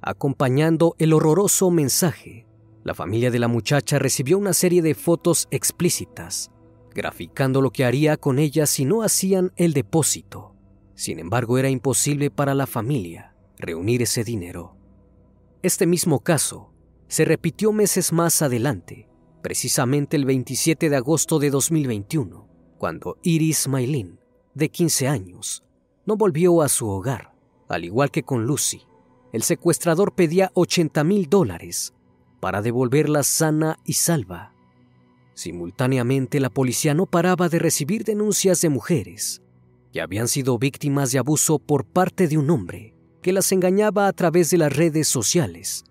Acompañando 0.00 0.94
el 1.00 1.12
horroroso 1.12 1.68
mensaje, 1.72 2.46
la 2.84 2.94
familia 2.94 3.32
de 3.32 3.40
la 3.40 3.48
muchacha 3.48 3.98
recibió 3.98 4.38
una 4.38 4.52
serie 4.52 4.82
de 4.82 4.94
fotos 4.94 5.48
explícitas, 5.50 6.52
graficando 6.94 7.60
lo 7.60 7.72
que 7.72 7.84
haría 7.84 8.16
con 8.16 8.38
ella 8.38 8.66
si 8.66 8.84
no 8.84 9.02
hacían 9.02 9.52
el 9.56 9.72
depósito. 9.72 10.54
Sin 10.94 11.18
embargo, 11.18 11.58
era 11.58 11.68
imposible 11.68 12.30
para 12.30 12.54
la 12.54 12.68
familia 12.68 13.34
reunir 13.58 14.02
ese 14.02 14.22
dinero. 14.22 14.76
Este 15.60 15.88
mismo 15.88 16.20
caso 16.20 16.72
se 17.08 17.24
repitió 17.24 17.72
meses 17.72 18.12
más 18.12 18.42
adelante, 18.42 19.08
precisamente 19.42 20.16
el 20.16 20.24
27 20.24 20.88
de 20.88 20.96
agosto 20.96 21.40
de 21.40 21.50
2021, 21.50 22.48
cuando 22.78 23.18
Iris 23.24 23.66
Maylin, 23.66 24.20
de 24.54 24.68
15 24.68 25.08
años, 25.08 25.63
no 26.06 26.16
volvió 26.16 26.62
a 26.62 26.68
su 26.68 26.88
hogar, 26.88 27.34
al 27.68 27.84
igual 27.84 28.10
que 28.10 28.22
con 28.22 28.46
Lucy. 28.46 28.82
El 29.32 29.42
secuestrador 29.42 30.14
pedía 30.14 30.50
80 30.54 31.02
mil 31.04 31.28
dólares 31.28 31.94
para 32.40 32.62
devolverla 32.62 33.22
sana 33.22 33.78
y 33.84 33.94
salva. 33.94 34.52
Simultáneamente 35.34 36.38
la 36.40 36.50
policía 36.50 36.94
no 36.94 37.06
paraba 37.06 37.48
de 37.48 37.58
recibir 37.58 38.04
denuncias 38.04 38.60
de 38.60 38.68
mujeres 38.68 39.42
que 39.92 40.00
habían 40.00 40.28
sido 40.28 40.58
víctimas 40.58 41.12
de 41.12 41.18
abuso 41.18 41.58
por 41.58 41.84
parte 41.84 42.28
de 42.28 42.36
un 42.36 42.50
hombre 42.50 42.94
que 43.22 43.32
las 43.32 43.52
engañaba 43.52 44.06
a 44.06 44.12
través 44.12 44.50
de 44.50 44.58
las 44.58 44.76
redes 44.76 45.08
sociales, 45.08 45.84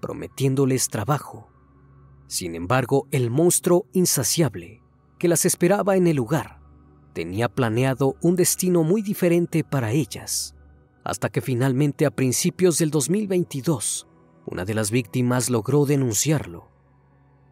prometiéndoles 0.00 0.88
trabajo. 0.88 1.48
Sin 2.26 2.54
embargo, 2.54 3.06
el 3.10 3.30
monstruo 3.30 3.86
insaciable 3.92 4.82
que 5.18 5.28
las 5.28 5.44
esperaba 5.44 5.96
en 5.96 6.06
el 6.06 6.16
lugar 6.16 6.59
tenía 7.12 7.48
planeado 7.48 8.16
un 8.22 8.36
destino 8.36 8.82
muy 8.82 9.02
diferente 9.02 9.64
para 9.64 9.92
ellas, 9.92 10.54
hasta 11.04 11.28
que 11.28 11.40
finalmente 11.40 12.06
a 12.06 12.10
principios 12.10 12.78
del 12.78 12.90
2022, 12.90 14.06
una 14.46 14.64
de 14.64 14.74
las 14.74 14.90
víctimas 14.90 15.50
logró 15.50 15.86
denunciarlo. 15.86 16.68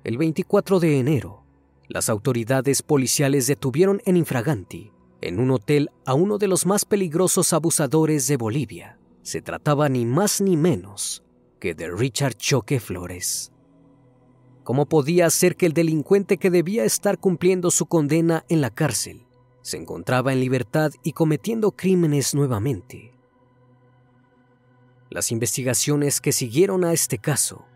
El 0.05 0.17
24 0.17 0.81
de 0.81 0.99
enero, 0.99 1.45
las 1.89 2.09
autoridades 2.09 2.83
policiales 2.83 3.47
detuvieron 3.47 4.01
en 4.05 4.17
infraganti, 4.17 4.93
en 5.21 5.41
un 5.41 5.51
hotel, 5.51 5.91
a 6.07 6.15
uno 6.15 6.39
de 6.39 6.49
los 6.49 6.67
más 6.67 6.85
peligrosos 6.85 7.53
abusadores 7.53 8.27
de 8.29 8.37
Bolivia. 8.37 8.99
Se 9.23 9.43
trataba 9.43 9.89
ni 9.89 10.07
más 10.07 10.41
ni 10.41 10.57
menos 10.57 11.25
que 11.59 11.75
de 11.75 11.91
Richard 11.91 12.35
Choque 12.35 12.79
Flores. 12.79 13.53
¿Cómo 14.63 14.87
podía 14.87 15.29
ser 15.31 15.57
que 15.57 15.67
el 15.67 15.73
delincuente 15.73 16.37
que 16.37 16.51
debía 16.51 16.85
estar 16.85 17.19
cumpliendo 17.19 17.71
su 17.71 17.87
condena 17.87 18.45
en 18.49 18.61
la 18.61 18.71
cárcel 18.71 19.28
se 19.69 19.77
encontraba 19.77 20.33
en 20.33 20.41
libertad 20.41 20.93
y 21.03 21.13
cometiendo 21.13 21.73
crímenes 21.73 22.35
nuevamente? 22.35 23.13
Las 25.11 25.31
investigaciones 25.31 26.23
que 26.23 26.33
siguieron 26.33 26.85
a 26.85 26.95
este 26.95 27.19
caso 27.19 27.67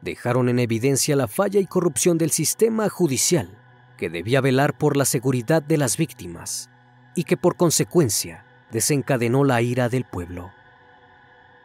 dejaron 0.00 0.48
en 0.48 0.60
evidencia 0.60 1.16
la 1.16 1.26
falla 1.26 1.58
y 1.58 1.66
corrupción 1.66 2.18
del 2.18 2.30
sistema 2.30 2.88
judicial, 2.88 3.58
que 3.98 4.08
debía 4.08 4.40
velar 4.40 4.78
por 4.78 4.96
la 4.96 5.04
seguridad 5.04 5.60
de 5.60 5.76
las 5.76 5.96
víctimas 5.96 6.70
y 7.16 7.24
que 7.24 7.36
por 7.36 7.56
consecuencia 7.56 8.46
desencadenó 8.70 9.42
la 9.42 9.60
ira 9.60 9.88
del 9.88 10.04
pueblo. 10.04 10.52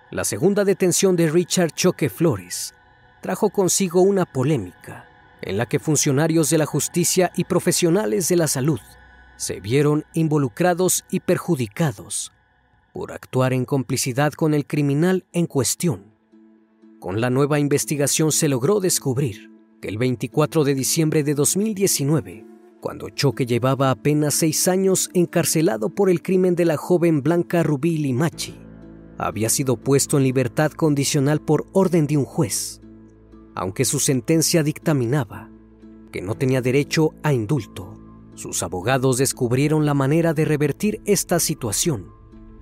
La 0.09 0.23
segunda 0.23 0.65
detención 0.65 1.15
de 1.15 1.29
Richard 1.29 1.71
Choque 1.71 2.09
Flores 2.09 2.73
trajo 3.21 3.51
consigo 3.51 4.01
una 4.01 4.25
polémica 4.25 5.07
en 5.41 5.57
la 5.57 5.67
que 5.67 5.77
funcionarios 5.77 6.49
de 6.49 6.57
la 6.57 6.65
justicia 6.65 7.31
y 7.35 7.43
profesionales 7.43 8.27
de 8.27 8.35
la 8.35 8.47
salud 8.47 8.79
se 9.37 9.59
vieron 9.59 10.05
involucrados 10.13 11.05
y 11.09 11.19
perjudicados 11.19 12.31
por 12.93 13.11
actuar 13.11 13.51
en 13.51 13.65
complicidad 13.65 14.31
con 14.31 14.53
el 14.53 14.65
criminal 14.65 15.25
en 15.33 15.47
cuestión. 15.47 16.05
Con 16.99 17.19
la 17.19 17.29
nueva 17.29 17.59
investigación 17.59 18.31
se 18.31 18.47
logró 18.47 18.79
descubrir 18.79 19.51
que 19.81 19.89
el 19.89 19.97
24 19.97 20.63
de 20.63 20.75
diciembre 20.75 21.23
de 21.23 21.33
2019, 21.33 22.45
cuando 22.79 23.09
Choque 23.09 23.45
llevaba 23.45 23.91
apenas 23.91 24.35
seis 24.35 24.67
años 24.69 25.09
encarcelado 25.13 25.89
por 25.89 26.09
el 26.09 26.21
crimen 26.21 26.55
de 26.55 26.65
la 26.65 26.77
joven 26.77 27.21
Blanca 27.21 27.63
Rubí 27.63 27.97
Limachi, 27.97 28.55
había 29.17 29.49
sido 29.49 29.77
puesto 29.77 30.17
en 30.17 30.23
libertad 30.23 30.71
condicional 30.71 31.41
por 31.41 31.67
orden 31.73 32.07
de 32.07 32.17
un 32.17 32.25
juez, 32.25 32.81
aunque 33.55 33.85
su 33.85 33.99
sentencia 33.99 34.63
dictaminaba 34.63 35.49
que 36.11 36.21
no 36.21 36.35
tenía 36.35 36.61
derecho 36.61 37.13
a 37.23 37.33
indulto. 37.33 37.94
Sus 38.35 38.63
abogados 38.63 39.17
descubrieron 39.17 39.85
la 39.85 39.93
manera 39.93 40.33
de 40.33 40.45
revertir 40.45 41.01
esta 41.05 41.39
situación 41.39 42.15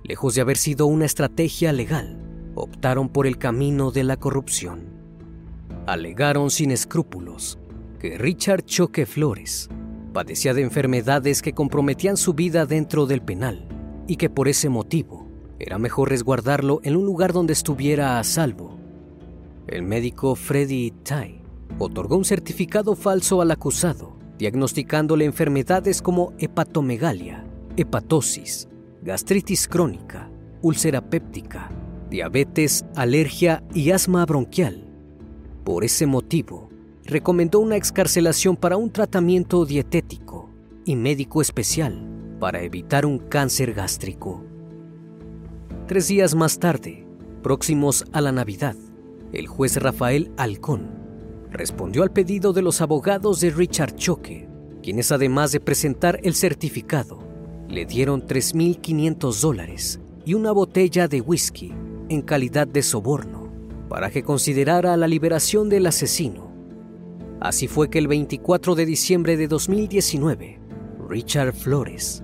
lejos 0.03 0.36
de 0.36 0.42
haber 0.42 0.58
sido 0.58 0.86
una 0.86 1.06
estrategia 1.06 1.72
legal, 1.72 2.20
optaron 2.55 3.09
por 3.09 3.25
el 3.25 3.38
camino 3.38 3.92
de 3.92 4.03
la 4.03 4.18
corrupción. 4.18 5.01
Alegaron 5.88 6.51
sin 6.51 6.72
escrúpulos 6.72 7.57
que 8.00 8.18
Richard 8.18 8.64
Choque 8.64 9.05
Flores 9.05 9.70
padecía 10.14 10.53
de 10.53 10.62
enfermedades 10.62 11.42
que 11.42 11.53
comprometían 11.53 12.18
su 12.18 12.33
vida 12.33 12.66
dentro 12.66 13.05
del 13.05 13.22
penal 13.22 13.68
y 14.07 14.18
que 14.18 14.29
por 14.29 14.48
ese 14.48 14.70
motivo 14.70 15.27
era 15.57 15.77
mejor 15.77 16.09
resguardarlo 16.09 16.81
en 16.83 16.98
un 16.98 17.05
lugar 17.05 17.31
donde 17.31 17.53
estuviera 17.53 18.20
a 18.20 18.24
salvo. 18.24 18.77
El 19.68 19.83
médico 19.83 20.36
Freddy 20.36 20.92
Tai 20.92 21.42
otorgó 21.79 22.18
un 22.18 22.25
certificado 22.25 22.96
falso 22.96 23.42
al 23.42 23.51
acusado, 23.51 24.18
diagnosticándole 24.37 25.25
enfermedades 25.25 26.01
como 26.01 26.33
hepatomegalia, 26.39 27.46
hepatosis, 27.77 28.67
gastritis 29.01 29.67
crónica, 29.67 30.29
úlcera 30.61 31.01
péptica, 31.01 31.69
diabetes, 32.09 32.85
alergia 32.96 33.63
y 33.74 33.91
asma 33.91 34.25
bronquial. 34.25 34.87
Por 35.63 35.83
ese 35.83 36.05
motivo, 36.05 36.69
recomendó 37.05 37.59
una 37.59 37.75
excarcelación 37.75 38.55
para 38.55 38.77
un 38.77 38.91
tratamiento 38.91 39.65
dietético 39.65 40.50
y 40.85 40.96
médico 40.96 41.41
especial 41.41 42.07
para 42.39 42.61
evitar 42.61 43.05
un 43.05 43.19
cáncer 43.19 43.74
gástrico. 43.74 44.43
Tres 45.87 46.07
días 46.07 46.35
más 46.35 46.59
tarde, 46.59 47.05
próximos 47.41 48.05
a 48.11 48.22
la 48.22 48.31
Navidad, 48.31 48.75
el 49.31 49.48
juez 49.48 49.77
Rafael 49.77 50.31
Alcón 50.37 51.02
respondió 51.53 52.01
al 52.01 52.11
pedido 52.11 52.51
de 52.51 52.63
los 52.63 52.81
abogados 52.81 53.39
de 53.39 53.51
Richard 53.51 53.96
Choque, 53.96 54.50
quienes 54.81 55.11
además 55.11 55.51
de 55.51 55.59
presentar 55.59 56.20
el 56.24 56.33
certificado, 56.33 57.20
le 57.70 57.85
dieron 57.85 58.24
3.500 58.24 59.39
dólares 59.39 60.00
y 60.25 60.33
una 60.33 60.51
botella 60.51 61.07
de 61.07 61.22
whisky 61.22 61.72
en 62.09 62.22
calidad 62.24 62.68
de 62.68 62.81
soborno 62.81 63.51
para 63.87 64.09
que 64.09 64.24
considerara 64.24 64.98
la 64.98 65.07
liberación 65.07 65.70
del 65.70 65.85
asesino. 65.85 66.51
Así 67.39 67.68
fue 67.68 67.89
que 67.89 68.00
el 68.00 68.07
24 68.07 68.74
de 68.74 68.85
diciembre 68.85 69.37
de 69.37 69.48
2019, 69.48 70.59
Richard 71.07 71.53
Flores 71.53 72.24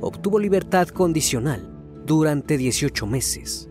obtuvo 0.00 0.38
libertad 0.38 0.88
condicional 0.88 1.68
durante 2.06 2.56
18 2.56 3.06
meses. 3.06 3.68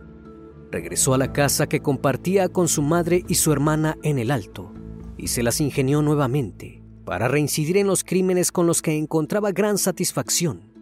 Regresó 0.70 1.14
a 1.14 1.18
la 1.18 1.32
casa 1.32 1.66
que 1.66 1.80
compartía 1.80 2.50
con 2.50 2.68
su 2.68 2.82
madre 2.82 3.24
y 3.26 3.36
su 3.36 3.52
hermana 3.52 3.96
en 4.02 4.18
el 4.18 4.30
Alto 4.30 4.74
y 5.18 5.28
se 5.28 5.42
las 5.42 5.60
ingenió 5.60 6.00
nuevamente 6.00 6.82
para 7.04 7.28
reincidir 7.28 7.76
en 7.76 7.86
los 7.86 8.04
crímenes 8.04 8.52
con 8.52 8.66
los 8.66 8.80
que 8.80 8.96
encontraba 8.96 9.52
gran 9.52 9.76
satisfacción 9.76 10.78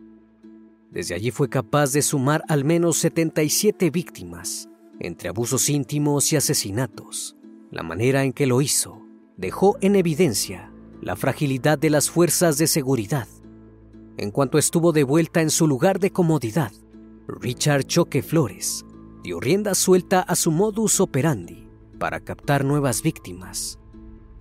desde 0.97 1.15
allí 1.15 1.31
fue 1.31 1.51
capaz 1.51 1.93
de 1.93 2.01
sumar 2.01 2.43
al 2.49 2.65
menos 2.65 2.97
77 2.97 3.91
víctimas, 3.91 4.71
entre 4.99 5.29
abusos 5.29 5.69
íntimos 5.69 6.33
y 6.33 6.37
asesinatos. 6.37 7.37
La 7.71 7.83
manera 7.83 8.25
en 8.25 8.33
que 8.33 8.47
lo 8.47 8.63
hizo 8.63 9.03
dejó 9.37 9.77
en 9.83 9.95
evidencia 9.95 10.73
la 11.03 11.15
fragilidad 11.15 11.79
de 11.79 11.91
las 11.91 12.09
fuerzas 12.09 12.57
de 12.57 12.67
seguridad. 12.67 13.29
En 14.17 14.31
cuanto 14.31 14.57
estuvo 14.57 14.93
de 14.93 15.05
vuelta 15.05 15.43
en 15.43 15.51
su 15.51 15.67
lugar 15.67 16.01
de 16.01 16.13
comodidad, 16.13 16.73
Richard 17.29 17.85
Choque 17.85 18.23
Flores 18.23 18.87
dio 19.23 19.39
rienda 19.39 19.75
suelta 19.75 20.23
a 20.23 20.35
su 20.35 20.51
modus 20.51 20.99
operandi 21.01 21.69
para 21.99 22.21
captar 22.21 22.65
nuevas 22.65 23.03
víctimas. 23.03 23.79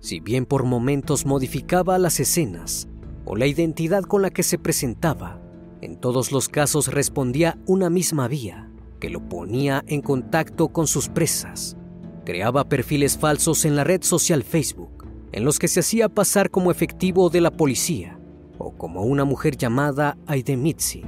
Si 0.06 0.20
bien 0.20 0.46
por 0.46 0.62
momentos 0.62 1.26
modificaba 1.26 1.98
las 1.98 2.20
escenas 2.20 2.86
o 3.24 3.34
la 3.34 3.48
identidad 3.48 4.04
con 4.04 4.22
la 4.22 4.30
que 4.30 4.44
se 4.44 4.56
presentaba, 4.56 5.40
en 5.80 5.96
todos 5.96 6.30
los 6.30 6.48
casos 6.48 6.94
respondía 6.94 7.58
una 7.66 7.90
misma 7.90 8.28
vía, 8.28 8.70
que 9.00 9.10
lo 9.10 9.28
ponía 9.28 9.82
en 9.88 10.02
contacto 10.02 10.68
con 10.68 10.86
sus 10.86 11.08
presas. 11.08 11.76
Creaba 12.24 12.68
perfiles 12.68 13.18
falsos 13.18 13.64
en 13.64 13.74
la 13.74 13.82
red 13.82 14.04
social 14.04 14.44
Facebook, 14.44 15.08
en 15.32 15.44
los 15.44 15.58
que 15.58 15.66
se 15.66 15.80
hacía 15.80 16.08
pasar 16.08 16.50
como 16.52 16.70
efectivo 16.70 17.28
de 17.28 17.40
la 17.40 17.50
policía 17.50 18.16
o 18.58 18.78
como 18.78 19.02
una 19.02 19.24
mujer 19.24 19.56
llamada 19.56 20.16
Aidemitsi. 20.28 21.02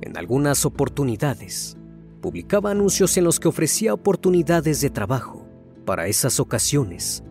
En 0.00 0.16
algunas 0.16 0.64
oportunidades, 0.64 1.76
publicaba 2.20 2.72
anuncios 2.72 3.16
en 3.16 3.22
los 3.22 3.38
que 3.38 3.46
ofrecía 3.46 3.94
oportunidades 3.94 4.80
de 4.80 4.90
trabajo. 4.90 5.46
Para 5.84 6.08
esas 6.08 6.40
ocasiones, 6.40 7.22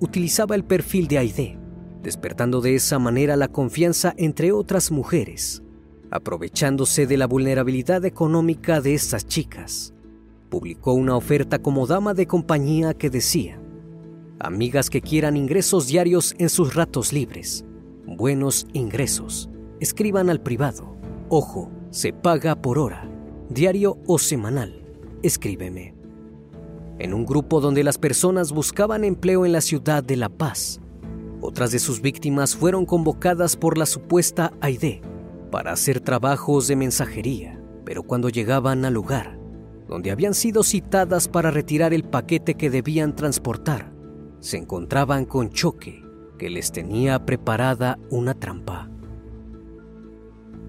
utilizaba 0.00 0.54
el 0.54 0.64
perfil 0.64 1.08
de 1.08 1.18
Aide, 1.18 1.58
despertando 2.02 2.60
de 2.60 2.74
esa 2.74 2.98
manera 2.98 3.36
la 3.36 3.48
confianza 3.48 4.14
entre 4.16 4.52
otras 4.52 4.90
mujeres 4.90 5.62
Aprovechándose 6.10 7.06
de 7.06 7.16
la 7.16 7.26
vulnerabilidad 7.26 8.04
económica 8.04 8.80
de 8.80 8.94
estas 8.94 9.26
chicas, 9.26 9.92
publicó 10.48 10.92
una 10.92 11.16
oferta 11.16 11.58
como 11.58 11.86
dama 11.86 12.14
de 12.14 12.26
compañía 12.26 12.94
que 12.94 13.10
decía, 13.10 13.60
amigas 14.38 14.88
que 14.88 15.00
quieran 15.00 15.36
ingresos 15.36 15.88
diarios 15.88 16.34
en 16.38 16.48
sus 16.48 16.74
ratos 16.74 17.12
libres, 17.12 17.64
buenos 18.06 18.68
ingresos, 18.72 19.50
escriban 19.80 20.30
al 20.30 20.40
privado, 20.40 20.96
ojo, 21.28 21.72
se 21.90 22.12
paga 22.12 22.54
por 22.54 22.78
hora, 22.78 23.10
diario 23.50 23.98
o 24.06 24.18
semanal, 24.18 24.84
escríbeme. 25.22 25.95
En 26.98 27.14
un 27.14 27.26
grupo 27.26 27.60
donde 27.60 27.84
las 27.84 27.98
personas 27.98 28.52
buscaban 28.52 29.04
empleo 29.04 29.44
en 29.44 29.52
la 29.52 29.60
ciudad 29.60 30.02
de 30.02 30.16
La 30.16 30.28
Paz. 30.28 30.80
Otras 31.40 31.70
de 31.70 31.78
sus 31.78 32.00
víctimas 32.00 32.56
fueron 32.56 32.86
convocadas 32.86 33.56
por 33.56 33.78
la 33.78 33.86
supuesta 33.86 34.52
Aide 34.60 35.02
para 35.50 35.72
hacer 35.72 36.00
trabajos 36.00 36.66
de 36.68 36.76
mensajería, 36.76 37.60
pero 37.84 38.02
cuando 38.02 38.28
llegaban 38.28 38.84
al 38.84 38.94
lugar, 38.94 39.38
donde 39.88 40.10
habían 40.10 40.34
sido 40.34 40.62
citadas 40.62 41.28
para 41.28 41.50
retirar 41.50 41.94
el 41.94 42.04
paquete 42.04 42.54
que 42.54 42.70
debían 42.70 43.14
transportar, 43.14 43.92
se 44.40 44.56
encontraban 44.56 45.24
con 45.24 45.50
Choque, 45.50 46.04
que 46.38 46.50
les 46.50 46.72
tenía 46.72 47.24
preparada 47.24 47.98
una 48.10 48.34
trampa. 48.34 48.90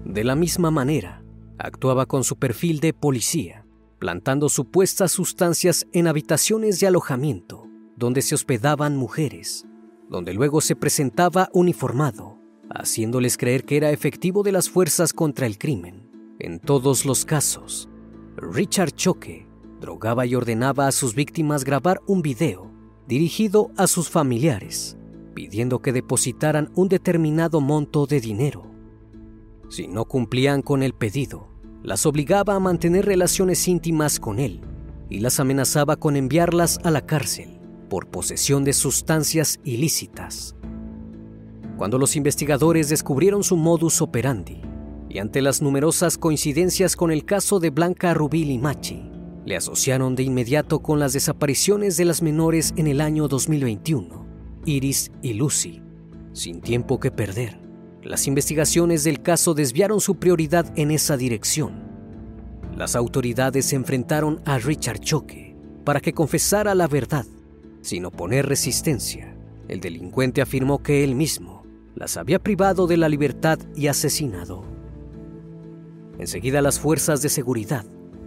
De 0.04 0.24
la 0.24 0.34
misma 0.34 0.70
manera, 0.70 1.22
actuaba 1.58 2.06
con 2.06 2.24
su 2.24 2.36
perfil 2.36 2.80
de 2.80 2.94
policía, 2.94 3.66
plantando 3.98 4.48
supuestas 4.48 5.12
sustancias 5.12 5.86
en 5.92 6.06
habitaciones 6.06 6.80
de 6.80 6.86
alojamiento, 6.86 7.66
donde 7.96 8.22
se 8.22 8.34
hospedaban 8.34 8.96
mujeres, 8.96 9.66
donde 10.08 10.34
luego 10.34 10.60
se 10.60 10.76
presentaba 10.76 11.48
uniformado, 11.52 12.38
haciéndoles 12.70 13.36
creer 13.36 13.64
que 13.64 13.76
era 13.76 13.90
efectivo 13.90 14.42
de 14.42 14.52
las 14.52 14.70
fuerzas 14.70 15.12
contra 15.12 15.46
el 15.46 15.58
crimen. 15.58 16.08
En 16.38 16.60
todos 16.60 17.04
los 17.04 17.24
casos, 17.24 17.88
Richard 18.36 18.92
Choque 18.92 19.48
drogaba 19.80 20.26
y 20.26 20.34
ordenaba 20.34 20.86
a 20.86 20.92
sus 20.92 21.14
víctimas 21.14 21.64
grabar 21.64 22.00
un 22.06 22.22
video 22.22 22.70
dirigido 23.08 23.70
a 23.76 23.86
sus 23.86 24.10
familiares, 24.10 24.96
pidiendo 25.34 25.80
que 25.80 25.92
depositaran 25.92 26.70
un 26.74 26.88
determinado 26.88 27.60
monto 27.60 28.06
de 28.06 28.20
dinero. 28.20 28.70
Si 29.70 29.88
no 29.88 30.04
cumplían 30.04 30.62
con 30.62 30.82
el 30.82 30.94
pedido, 30.94 31.48
las 31.82 32.06
obligaba 32.06 32.54
a 32.54 32.60
mantener 32.60 33.06
relaciones 33.06 33.66
íntimas 33.68 34.20
con 34.20 34.38
él 34.38 34.60
y 35.10 35.20
las 35.20 35.40
amenazaba 35.40 35.96
con 35.96 36.16
enviarlas 36.16 36.78
a 36.84 36.90
la 36.90 37.06
cárcel 37.06 37.58
por 37.88 38.08
posesión 38.08 38.64
de 38.64 38.72
sustancias 38.72 39.60
ilícitas. 39.64 40.54
Cuando 41.76 41.98
los 41.98 42.16
investigadores 42.16 42.88
descubrieron 42.88 43.44
su 43.44 43.56
modus 43.56 44.02
operandi 44.02 44.60
y 45.08 45.18
ante 45.18 45.40
las 45.40 45.62
numerosas 45.62 46.18
coincidencias 46.18 46.96
con 46.96 47.10
el 47.10 47.24
caso 47.24 47.60
de 47.60 47.70
Blanca 47.70 48.12
Rubí 48.14 48.44
Limachi, 48.44 49.10
le 49.46 49.56
asociaron 49.56 50.14
de 50.14 50.24
inmediato 50.24 50.80
con 50.80 50.98
las 50.98 51.14
desapariciones 51.14 51.96
de 51.96 52.04
las 52.04 52.20
menores 52.20 52.74
en 52.76 52.86
el 52.86 53.00
año 53.00 53.28
2021, 53.28 54.26
Iris 54.66 55.10
y 55.22 55.32
Lucy. 55.34 55.80
Sin 56.32 56.60
tiempo 56.60 57.00
que 57.00 57.10
perder, 57.10 57.58
las 58.08 58.26
investigaciones 58.26 59.04
del 59.04 59.20
caso 59.20 59.52
desviaron 59.52 60.00
su 60.00 60.14
prioridad 60.14 60.72
en 60.76 60.90
esa 60.90 61.18
dirección. 61.18 61.86
Las 62.74 62.96
autoridades 62.96 63.66
se 63.66 63.76
enfrentaron 63.76 64.40
a 64.46 64.58
Richard 64.58 65.00
Choque 65.00 65.54
para 65.84 66.00
que 66.00 66.14
confesara 66.14 66.74
la 66.74 66.88
verdad. 66.88 67.26
Sin 67.82 68.06
oponer 68.06 68.46
resistencia, 68.46 69.36
el 69.68 69.80
delincuente 69.80 70.40
afirmó 70.40 70.82
que 70.82 71.04
él 71.04 71.16
mismo 71.16 71.64
las 71.96 72.16
había 72.16 72.38
privado 72.38 72.86
de 72.86 72.96
la 72.96 73.10
libertad 73.10 73.58
y 73.76 73.88
asesinado. 73.88 74.64
Enseguida 76.18 76.62
las 76.62 76.80
fuerzas 76.80 77.20
de 77.20 77.28
seguridad 77.28 77.84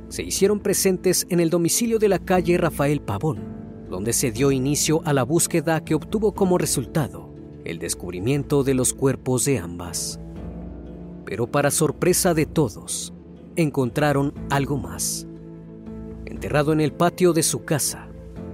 se 0.10 0.22
hicieron 0.22 0.60
presentes 0.60 1.26
en 1.30 1.40
el 1.40 1.50
domicilio 1.50 1.98
de 1.98 2.10
la 2.10 2.20
calle 2.20 2.56
Rafael 2.60 3.02
Pavón, 3.02 3.88
donde 3.90 4.14
se 4.14 4.32
dio 4.32 4.52
inicio 4.52 5.02
a 5.06 5.14
la 5.14 5.24
búsqueda 5.24 5.84
que 5.84 5.96
obtuvo 5.96 6.36
como 6.36 6.60
resultado 6.60 7.31
el 7.66 7.80
descubrimiento 7.80 8.64
de 8.64 8.74
los 8.74 8.94
cuerpos 8.94 9.46
de 9.46 9.60
ambas. 9.60 10.20
Pero 11.26 11.48
para 11.48 11.72
sorpresa 11.72 12.34
de 12.34 12.46
todos, 12.46 13.14
encontraron 13.56 14.34
algo 14.50 14.78
más. 14.78 15.28
Enterrado 16.26 16.74
en 16.74 16.82
el 16.82 16.94
patio 16.94 17.34
de 17.34 17.44
su 17.44 17.64
casa, 17.64 18.08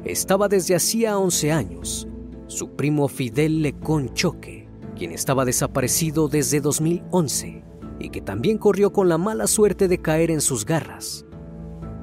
estaba 0.04 0.48
desde 0.48 0.76
hacía 0.76 1.18
11 1.18 1.52
años 1.52 2.08
su 2.48 2.72
primo 2.72 3.08
Fidel 3.08 3.62
Lecón 3.62 4.14
Choque, 4.14 4.68
quien 4.96 5.12
estaba 5.12 5.46
desaparecido 5.46 6.28
desde 6.28 6.62
2011 6.62 7.64
y 8.00 8.10
que 8.10 8.22
también 8.22 8.58
corrió 8.58 8.94
con 8.94 9.10
la 9.10 9.18
mala 9.18 9.48
suerte 9.48 9.88
de 9.88 9.98
caer 10.00 10.32
en 10.32 10.42
sus 10.42 10.66
garras 10.66 11.28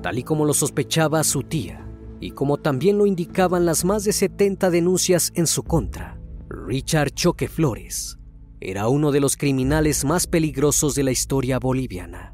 tal 0.04 0.18
y 0.18 0.22
como 0.22 0.44
lo 0.44 0.52
sospechaba 0.52 1.24
su 1.24 1.44
tía, 1.44 1.88
y 2.20 2.32
como 2.32 2.58
también 2.58 2.98
lo 2.98 3.06
indicaban 3.06 3.64
las 3.64 3.86
más 3.86 4.04
de 4.04 4.12
70 4.12 4.68
denuncias 4.68 5.32
en 5.34 5.46
su 5.46 5.62
contra. 5.62 6.13
Richard 6.56 7.14
Choque 7.14 7.48
Flores 7.48 8.16
era 8.60 8.88
uno 8.88 9.10
de 9.12 9.20
los 9.20 9.36
criminales 9.36 10.04
más 10.04 10.26
peligrosos 10.26 10.94
de 10.94 11.02
la 11.02 11.10
historia 11.10 11.58
boliviana. 11.58 12.32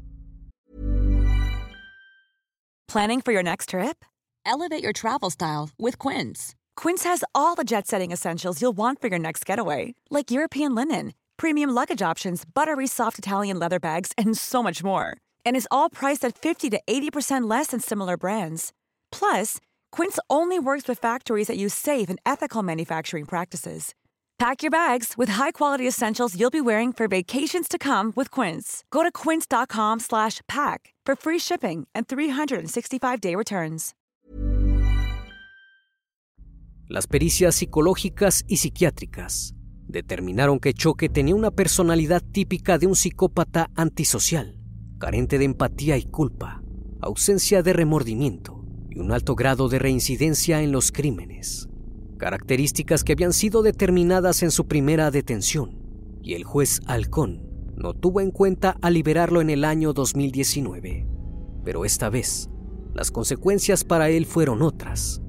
Planning 2.87 3.21
for 3.21 3.31
your 3.33 3.43
next 3.43 3.69
trip? 3.69 4.03
Elevate 4.45 4.83
your 4.83 4.93
travel 4.93 5.29
style 5.29 5.69
with 5.77 5.97
Quince. 5.97 6.55
Quince 6.75 7.03
has 7.03 7.23
all 7.33 7.55
the 7.55 7.63
jet-setting 7.63 8.11
essentials 8.11 8.61
you'll 8.61 8.75
want 8.75 8.99
for 9.01 9.07
your 9.07 9.19
next 9.19 9.45
getaway, 9.45 9.93
like 10.09 10.31
European 10.31 10.73
linen, 10.75 11.13
premium 11.37 11.69
luggage 11.69 12.01
options, 12.01 12.43
buttery 12.45 12.87
soft 12.87 13.17
Italian 13.17 13.59
leather 13.59 13.79
bags, 13.79 14.11
and 14.17 14.37
so 14.37 14.61
much 14.61 14.83
more. 14.83 15.15
and 15.45 15.55
is 15.55 15.67
all 15.71 15.89
priced 15.89 16.25
at 16.25 16.37
50 16.37 16.69
to 16.71 16.81
80% 16.87 17.49
less 17.49 17.67
than 17.67 17.79
similar 17.79 18.17
brands. 18.17 18.73
Plus, 19.11 19.59
Quince 19.91 20.19
only 20.29 20.57
works 20.59 20.87
with 20.87 20.99
factories 20.99 21.47
that 21.47 21.57
use 21.57 21.73
safe 21.73 22.09
and 22.09 22.19
ethical 22.25 22.63
manufacturing 22.63 23.25
practices. 23.25 23.93
Pack 24.41 24.63
your 24.63 24.71
bags 24.71 25.13
with 25.19 25.29
high-quality 25.29 25.87
essentials 25.87 26.35
you'll 26.35 26.49
be 26.49 26.61
wearing 26.61 26.91
for 26.93 27.07
vacations 27.07 27.67
to 27.67 27.77
come 27.77 28.11
with 28.15 28.31
Quince. 28.31 28.83
Go 28.89 29.03
to 29.03 29.11
quince.com/pack 29.11 30.95
for 31.05 31.15
free 31.15 31.37
shipping 31.37 31.85
and 31.93 32.07
365-day 32.07 33.35
returns. 33.35 33.93
Las 36.87 37.05
pericias 37.05 37.53
psicológicas 37.53 38.43
y 38.47 38.57
psiquiátricas 38.57 39.53
determinaron 39.87 40.59
que 40.59 40.73
Choque 40.73 41.07
tenía 41.07 41.35
una 41.35 41.51
personalidad 41.51 42.23
típica 42.31 42.79
de 42.79 42.87
un 42.87 42.95
psicópata 42.95 43.69
antisocial 43.75 44.57
carente 44.97 45.37
de 45.37 45.45
empatía 45.45 45.97
y 45.97 46.05
culpa, 46.05 46.63
ausencia 46.99 47.61
de 47.61 47.73
remordimiento 47.73 48.65
y 48.89 48.97
un 48.97 49.11
alto 49.11 49.35
grado 49.35 49.69
de 49.69 49.77
reincidencia 49.77 50.63
en 50.63 50.71
los 50.71 50.91
crímenes, 50.91 51.67
características 52.21 53.03
que 53.03 53.13
habían 53.13 53.33
sido 53.33 53.63
determinadas 53.63 54.43
en 54.43 54.51
su 54.51 54.67
primera 54.67 55.09
detención, 55.09 55.79
y 56.21 56.35
el 56.35 56.43
juez 56.43 56.79
Halcón 56.85 57.49
no 57.75 57.95
tuvo 57.95 58.21
en 58.21 58.29
cuenta 58.29 58.77
al 58.79 58.93
liberarlo 58.93 59.41
en 59.41 59.49
el 59.49 59.65
año 59.65 59.91
2019. 59.91 61.07
Pero 61.65 61.83
esta 61.83 62.11
vez, 62.11 62.47
las 62.93 63.09
consecuencias 63.09 63.83
para 63.83 64.11
él 64.11 64.27
fueron 64.27 64.61
otras. 64.61 65.19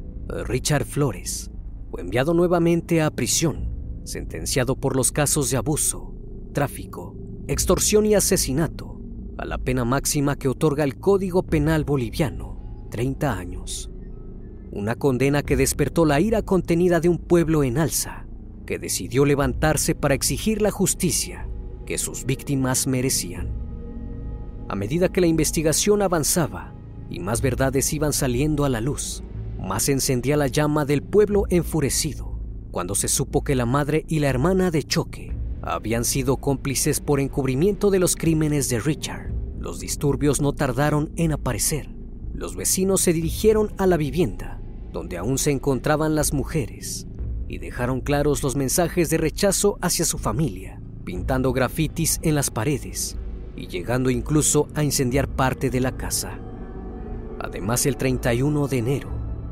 Richard 0.47 0.85
Flores 0.85 1.51
fue 1.91 2.03
enviado 2.03 2.35
nuevamente 2.35 3.01
a 3.01 3.11
prisión, 3.11 3.73
sentenciado 4.05 4.77
por 4.77 4.95
los 4.95 5.13
casos 5.13 5.51
de 5.51 5.57
abuso, 5.57 6.15
tráfico, 6.53 7.17
extorsión 7.49 8.05
y 8.05 8.17
asesinato, 8.17 9.01
a 9.39 9.47
la 9.47 9.57
pena 9.57 9.87
máxima 9.87 10.37
que 10.37 10.49
otorga 10.49 10.85
el 10.85 10.99
Código 10.99 11.43
Penal 11.43 11.85
boliviano, 11.85 12.87
30 12.91 13.33
años. 13.33 13.92
Una 14.75 14.95
condena 14.95 15.43
que 15.43 15.55
despertó 15.55 16.07
la 16.07 16.19
ira 16.19 16.41
contenida 16.41 16.99
de 16.99 17.11
un 17.11 17.19
pueblo 17.19 17.63
en 17.63 17.77
alza, 17.77 18.25
que 18.65 18.79
decidió 18.79 19.27
levantarse 19.27 19.95
para 19.95 20.15
exigir 20.15 20.63
la 20.63 20.71
justicia 20.71 21.47
que 21.85 21.99
sus 21.99 22.25
víctimas 22.25 22.87
merecían. 22.87 23.53
A 24.71 24.75
medida 24.75 25.11
que 25.11 25.21
la 25.21 25.27
investigación 25.27 26.01
avanzaba 26.01 26.73
y 27.11 27.21
más 27.21 27.43
verdades 27.43 27.93
iban 27.93 28.15
saliendo 28.15 28.65
a 28.65 28.71
la 28.71 28.81
luz, 28.81 29.23
más 29.61 29.91
encendía 29.91 30.39
la 30.39 30.47
llama 30.47 30.87
del 30.87 31.03
pueblo 31.03 31.45
enfurecido 31.51 32.33
cuando 32.71 32.95
se 32.95 33.09
supo 33.09 33.45
que 33.45 33.55
la 33.55 33.67
madre 33.67 34.07
y 34.09 34.21
la 34.21 34.31
hermana 34.31 34.71
de 34.71 34.85
Choque 34.85 35.37
habían 35.61 36.07
sido 36.07 36.39
cómplices 36.39 37.01
por 37.01 37.21
encubrimiento 37.21 37.91
de 37.91 37.99
los 37.99 38.17
crímenes 38.17 38.71
de 38.71 38.81
Richard. 38.81 39.35
Los 39.59 39.81
disturbios 39.81 40.41
no 40.41 40.55
tardaron 40.55 41.13
en 41.17 41.33
aparecer. 41.33 41.91
Los 42.33 42.57
vecinos 42.57 43.03
se 43.03 43.13
dirigieron 43.13 43.75
a 43.77 43.87
la 43.87 43.99
vivienda, 43.99 44.62
donde 44.93 45.17
aún 45.17 45.39
se 45.39 45.51
encontraban 45.51 46.15
las 46.15 46.33
mujeres, 46.33 47.07
y 47.49 47.59
dejaron 47.59 48.01
claros 48.01 48.43
los 48.43 48.57
mensajes 48.57 49.11
de 49.11 49.19
rechazo 49.19 49.79
hacia 49.81 50.05
su 50.05 50.19
familia, 50.19 50.81
pintando 51.05 51.53
grafitis 51.53 52.21
en 52.23 52.35
las 52.35 52.51
paredes 52.51 53.17
y 53.57 53.67
llegando 53.67 54.11
incluso 54.11 54.69
a 54.75 54.83
incendiar 54.83 55.29
parte 55.29 55.71
de 55.71 55.81
la 55.81 55.97
casa. 55.97 56.39
Además, 57.39 57.87
el 57.87 57.97
31 57.97 58.69
de 58.69 58.79
enero, 58.79 59.11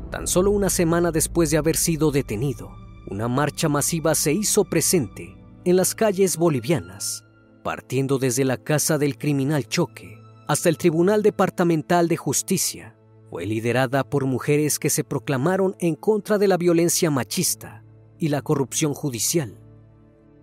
tan 0.09 0.27
solo 0.27 0.51
una 0.51 0.69
semana 0.69 1.11
después 1.11 1.51
de 1.51 1.57
haber 1.57 1.75
sido 1.75 2.11
detenido, 2.11 2.71
una 3.07 3.27
marcha 3.27 3.69
masiva 3.69 4.15
se 4.15 4.33
hizo 4.33 4.63
presente 4.63 5.35
en 5.65 5.75
las 5.75 5.93
calles 5.93 6.37
bolivianas, 6.37 7.25
partiendo 7.63 8.17
desde 8.17 8.45
la 8.45 8.57
casa 8.57 8.97
del 8.97 9.17
criminal 9.17 9.67
Choque 9.67 10.19
hasta 10.47 10.69
el 10.69 10.77
Tribunal 10.77 11.21
Departamental 11.21 12.07
de 12.07 12.17
Justicia. 12.17 12.95
Fue 13.31 13.45
liderada 13.45 14.03
por 14.03 14.25
mujeres 14.25 14.77
que 14.77 14.89
se 14.89 15.05
proclamaron 15.05 15.77
en 15.79 15.95
contra 15.95 16.37
de 16.37 16.49
la 16.49 16.57
violencia 16.57 17.09
machista 17.09 17.81
y 18.19 18.27
la 18.27 18.41
corrupción 18.41 18.93
judicial. 18.93 19.57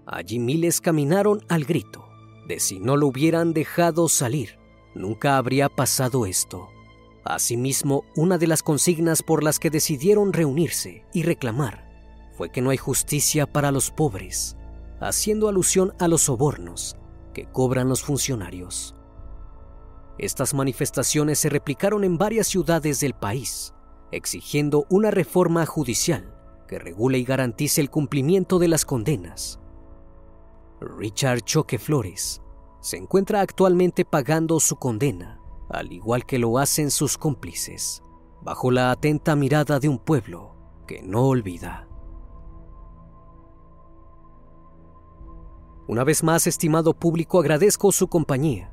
Allí 0.07 0.39
miles 0.39 0.81
caminaron 0.81 1.45
al 1.51 1.67
grito 1.67 2.09
de 2.49 2.59
si 2.61 2.81
no 2.81 2.97
lo 2.97 3.09
hubieran 3.09 3.53
dejado 3.53 4.09
salir, 4.09 4.59
nunca 4.95 5.37
habría 5.37 5.69
pasado 5.69 6.25
esto. 6.25 6.71
Asimismo, 7.27 8.05
una 8.17 8.39
de 8.39 8.47
las 8.47 8.63
consignas 8.63 9.23
por 9.23 9.45
las 9.45 9.59
que 9.59 9.69
decidieron 9.69 10.33
reunirse 10.33 11.05
y 11.13 11.25
reclamar 11.25 11.87
fue 12.39 12.51
que 12.51 12.63
no 12.63 12.71
hay 12.71 12.79
justicia 12.79 13.45
para 13.45 13.71
los 13.71 13.91
pobres, 13.91 14.57
haciendo 14.99 15.51
alusión 15.51 15.93
a 15.99 16.09
los 16.09 16.23
sobornos 16.23 16.97
que 17.35 17.45
cobran 17.45 17.91
los 17.91 18.03
funcionarios. 18.03 18.95
Estas 20.19 20.53
manifestaciones 20.53 21.39
se 21.39 21.49
replicaron 21.49 22.03
en 22.03 22.19
varias 22.19 22.49
ciudades 22.49 22.99
del 22.99 23.15
país, 23.15 23.73
exigiendo 24.11 24.85
una 24.91 25.13
reforma 25.13 25.65
judicial 25.65 26.35
que 26.67 26.79
regule 26.79 27.19
y 27.19 27.25
garantice 27.25 27.81
el 27.81 27.89
cumplimiento 27.89 28.59
de 28.59 28.69
las 28.69 28.85
condenas. 28.85 29.61
Richard 30.81 31.43
Choque 31.43 31.79
Flores 31.79 32.43
se 32.81 32.97
encuentra 32.97 33.41
actualmente 33.41 34.05
pagando 34.05 34.61
su 34.61 34.77
condena, 34.77 35.41
al 35.69 35.93
igual 35.93 36.27
que 36.27 36.39
lo 36.39 36.59
hacen 36.59 36.91
sus 36.91 37.17
cómplices, 37.17 38.03
bajo 38.43 38.71
la 38.71 38.91
atenta 38.91 39.37
mirada 39.37 39.79
de 39.79 39.89
un 39.89 39.99
pueblo 39.99 40.55
que 40.87 41.03
no 41.03 41.27
olvida. 41.27 41.89
Una 45.87 46.05
vez 46.05 46.23
más, 46.23 46.47
estimado 46.47 46.93
público, 46.93 47.41
agradezco 47.41 47.93
su 47.93 48.09
compañía. 48.09 48.73